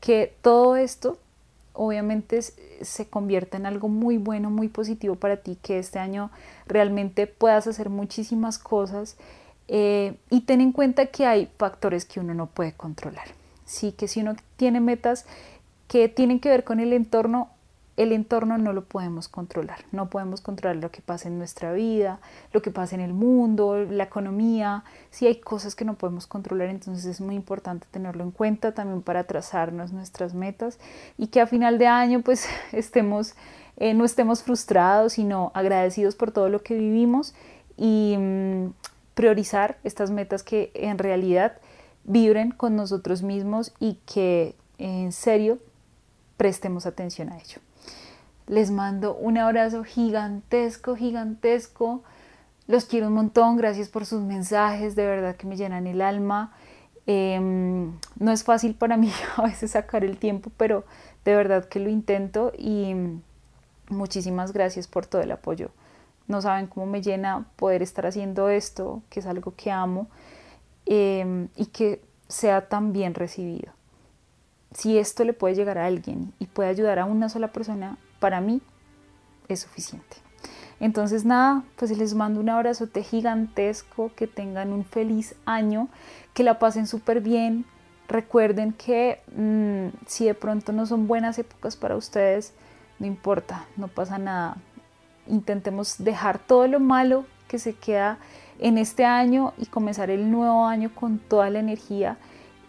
que 0.00 0.36
todo 0.42 0.76
esto 0.76 1.18
obviamente 1.72 2.40
se 2.42 3.08
convierta 3.08 3.56
en 3.56 3.66
algo 3.66 3.88
muy 3.88 4.18
bueno, 4.18 4.50
muy 4.50 4.68
positivo 4.68 5.16
para 5.16 5.38
ti, 5.38 5.58
que 5.62 5.78
este 5.78 5.98
año 5.98 6.30
realmente 6.66 7.26
puedas 7.26 7.66
hacer 7.66 7.88
muchísimas 7.88 8.58
cosas 8.58 9.16
eh, 9.68 10.16
y 10.30 10.42
ten 10.42 10.60
en 10.60 10.72
cuenta 10.72 11.06
que 11.06 11.26
hay 11.26 11.48
factores 11.56 12.04
que 12.04 12.20
uno 12.20 12.34
no 12.34 12.46
puede 12.46 12.72
controlar. 12.72 13.28
Sí, 13.64 13.92
que 13.92 14.08
si 14.08 14.20
uno 14.20 14.36
tiene 14.56 14.80
metas 14.80 15.24
que 15.88 16.08
tienen 16.08 16.40
que 16.40 16.48
ver 16.48 16.64
con 16.64 16.80
el 16.80 16.92
entorno, 16.92 17.50
el 17.96 18.12
entorno 18.12 18.56
no 18.56 18.72
lo 18.72 18.84
podemos 18.84 19.28
controlar. 19.28 19.84
No 19.92 20.08
podemos 20.08 20.40
controlar 20.40 20.76
lo 20.76 20.90
que 20.90 21.02
pasa 21.02 21.28
en 21.28 21.38
nuestra 21.38 21.72
vida, 21.72 22.20
lo 22.52 22.62
que 22.62 22.70
pasa 22.70 22.94
en 22.94 23.02
el 23.02 23.12
mundo, 23.12 23.76
la 23.76 24.04
economía. 24.04 24.84
Si 25.10 25.26
hay 25.26 25.36
cosas 25.36 25.74
que 25.74 25.84
no 25.84 25.94
podemos 25.94 26.26
controlar, 26.26 26.68
entonces 26.68 27.04
es 27.04 27.20
muy 27.20 27.34
importante 27.34 27.86
tenerlo 27.90 28.24
en 28.24 28.30
cuenta 28.30 28.72
también 28.72 29.02
para 29.02 29.24
trazarnos 29.24 29.92
nuestras 29.92 30.32
metas 30.32 30.78
y 31.18 31.26
que 31.26 31.40
a 31.40 31.46
final 31.46 31.78
de 31.78 31.86
año 31.86 32.22
pues 32.22 32.46
estemos, 32.72 33.34
eh, 33.76 33.92
no 33.92 34.04
estemos 34.04 34.42
frustrados, 34.42 35.14
sino 35.14 35.52
agradecidos 35.54 36.14
por 36.14 36.30
todo 36.30 36.48
lo 36.48 36.62
que 36.62 36.74
vivimos 36.74 37.34
y 37.76 38.16
mm, 38.18 38.68
priorizar 39.14 39.78
estas 39.84 40.10
metas 40.10 40.42
que 40.42 40.70
en 40.74 40.96
realidad 40.96 41.58
vibren 42.04 42.52
con 42.52 42.74
nosotros 42.74 43.22
mismos 43.22 43.72
y 43.78 43.98
que 44.06 44.56
en 44.78 45.12
serio 45.12 45.58
prestemos 46.36 46.86
atención 46.86 47.28
a 47.28 47.38
ello. 47.38 47.60
Les 48.52 48.70
mando 48.70 49.14
un 49.14 49.38
abrazo 49.38 49.82
gigantesco, 49.82 50.94
gigantesco. 50.94 52.02
Los 52.66 52.84
quiero 52.84 53.06
un 53.06 53.14
montón, 53.14 53.56
gracias 53.56 53.88
por 53.88 54.04
sus 54.04 54.20
mensajes, 54.20 54.94
de 54.94 55.06
verdad 55.06 55.36
que 55.36 55.46
me 55.46 55.56
llenan 55.56 55.86
el 55.86 56.02
alma. 56.02 56.52
Em, 57.06 57.98
no 58.18 58.30
es 58.30 58.44
fácil 58.44 58.74
para 58.74 58.98
mí 58.98 59.10
a 59.38 59.44
veces 59.44 59.70
sacar 59.70 60.04
el 60.04 60.18
tiempo, 60.18 60.50
pero 60.58 60.84
de 61.24 61.34
verdad 61.34 61.64
que 61.64 61.80
lo 61.80 61.88
intento 61.88 62.52
y 62.58 62.94
muchísimas 63.88 64.52
gracias 64.52 64.86
por 64.86 65.06
todo 65.06 65.22
el 65.22 65.32
apoyo. 65.32 65.70
No 66.28 66.42
saben 66.42 66.66
cómo 66.66 66.84
me 66.84 67.00
llena 67.00 67.46
poder 67.56 67.80
estar 67.80 68.04
haciendo 68.04 68.50
esto, 68.50 69.00
que 69.08 69.20
es 69.20 69.26
algo 69.26 69.54
que 69.56 69.70
amo 69.70 70.08
em, 70.84 71.48
y 71.56 71.64
que 71.68 72.02
sea 72.28 72.68
tan 72.68 72.92
bien 72.92 73.14
recibido 73.14 73.72
si 74.74 74.98
esto 74.98 75.24
le 75.24 75.32
puede 75.32 75.54
llegar 75.54 75.78
a 75.78 75.86
alguien 75.86 76.32
y 76.38 76.46
puede 76.46 76.70
ayudar 76.70 76.98
a 76.98 77.04
una 77.04 77.28
sola 77.28 77.48
persona, 77.48 77.98
para 78.22 78.40
mí 78.40 78.62
es 79.48 79.60
suficiente. 79.62 80.16
Entonces 80.78 81.24
nada, 81.24 81.64
pues 81.74 81.90
les 81.98 82.14
mando 82.14 82.38
un 82.38 82.48
abrazote 82.48 83.02
gigantesco, 83.02 84.12
que 84.14 84.28
tengan 84.28 84.72
un 84.72 84.84
feliz 84.84 85.34
año, 85.44 85.88
que 86.32 86.44
la 86.44 86.60
pasen 86.60 86.86
súper 86.86 87.20
bien. 87.20 87.64
Recuerden 88.06 88.74
que 88.74 89.20
mm, 89.36 90.06
si 90.06 90.26
de 90.26 90.34
pronto 90.34 90.72
no 90.72 90.86
son 90.86 91.08
buenas 91.08 91.36
épocas 91.40 91.74
para 91.74 91.96
ustedes, 91.96 92.52
no 93.00 93.06
importa, 93.06 93.66
no 93.76 93.88
pasa 93.88 94.18
nada. 94.18 94.56
Intentemos 95.26 95.96
dejar 95.98 96.38
todo 96.38 96.68
lo 96.68 96.78
malo 96.78 97.24
que 97.48 97.58
se 97.58 97.74
queda 97.74 98.18
en 98.60 98.78
este 98.78 99.04
año 99.04 99.52
y 99.58 99.66
comenzar 99.66 100.10
el 100.10 100.30
nuevo 100.30 100.64
año 100.64 100.92
con 100.94 101.18
toda 101.18 101.50
la 101.50 101.58
energía 101.58 102.18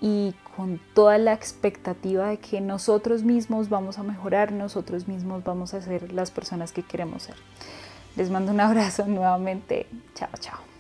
y 0.02 0.34
con 0.56 0.80
toda 0.94 1.18
la 1.18 1.34
expectativa 1.34 2.28
de 2.30 2.38
que 2.38 2.62
nosotros 2.62 3.24
mismos 3.24 3.70
vamos 3.70 3.98
a 3.98 4.04
mejorar, 4.04 4.52
nosotros 4.52 5.08
mismos 5.08 5.44
vamos 5.44 5.74
a 5.74 5.82
ser 5.82 6.12
las 6.12 6.32
personas 6.32 6.72
que 6.72 6.84
queremos 6.84 7.24
ser. 7.24 7.36
Les 8.16 8.30
mando 8.30 8.52
un 8.52 8.60
abrazo 8.60 9.06
nuevamente. 9.08 9.88
Chao, 10.14 10.30
chao. 10.40 10.73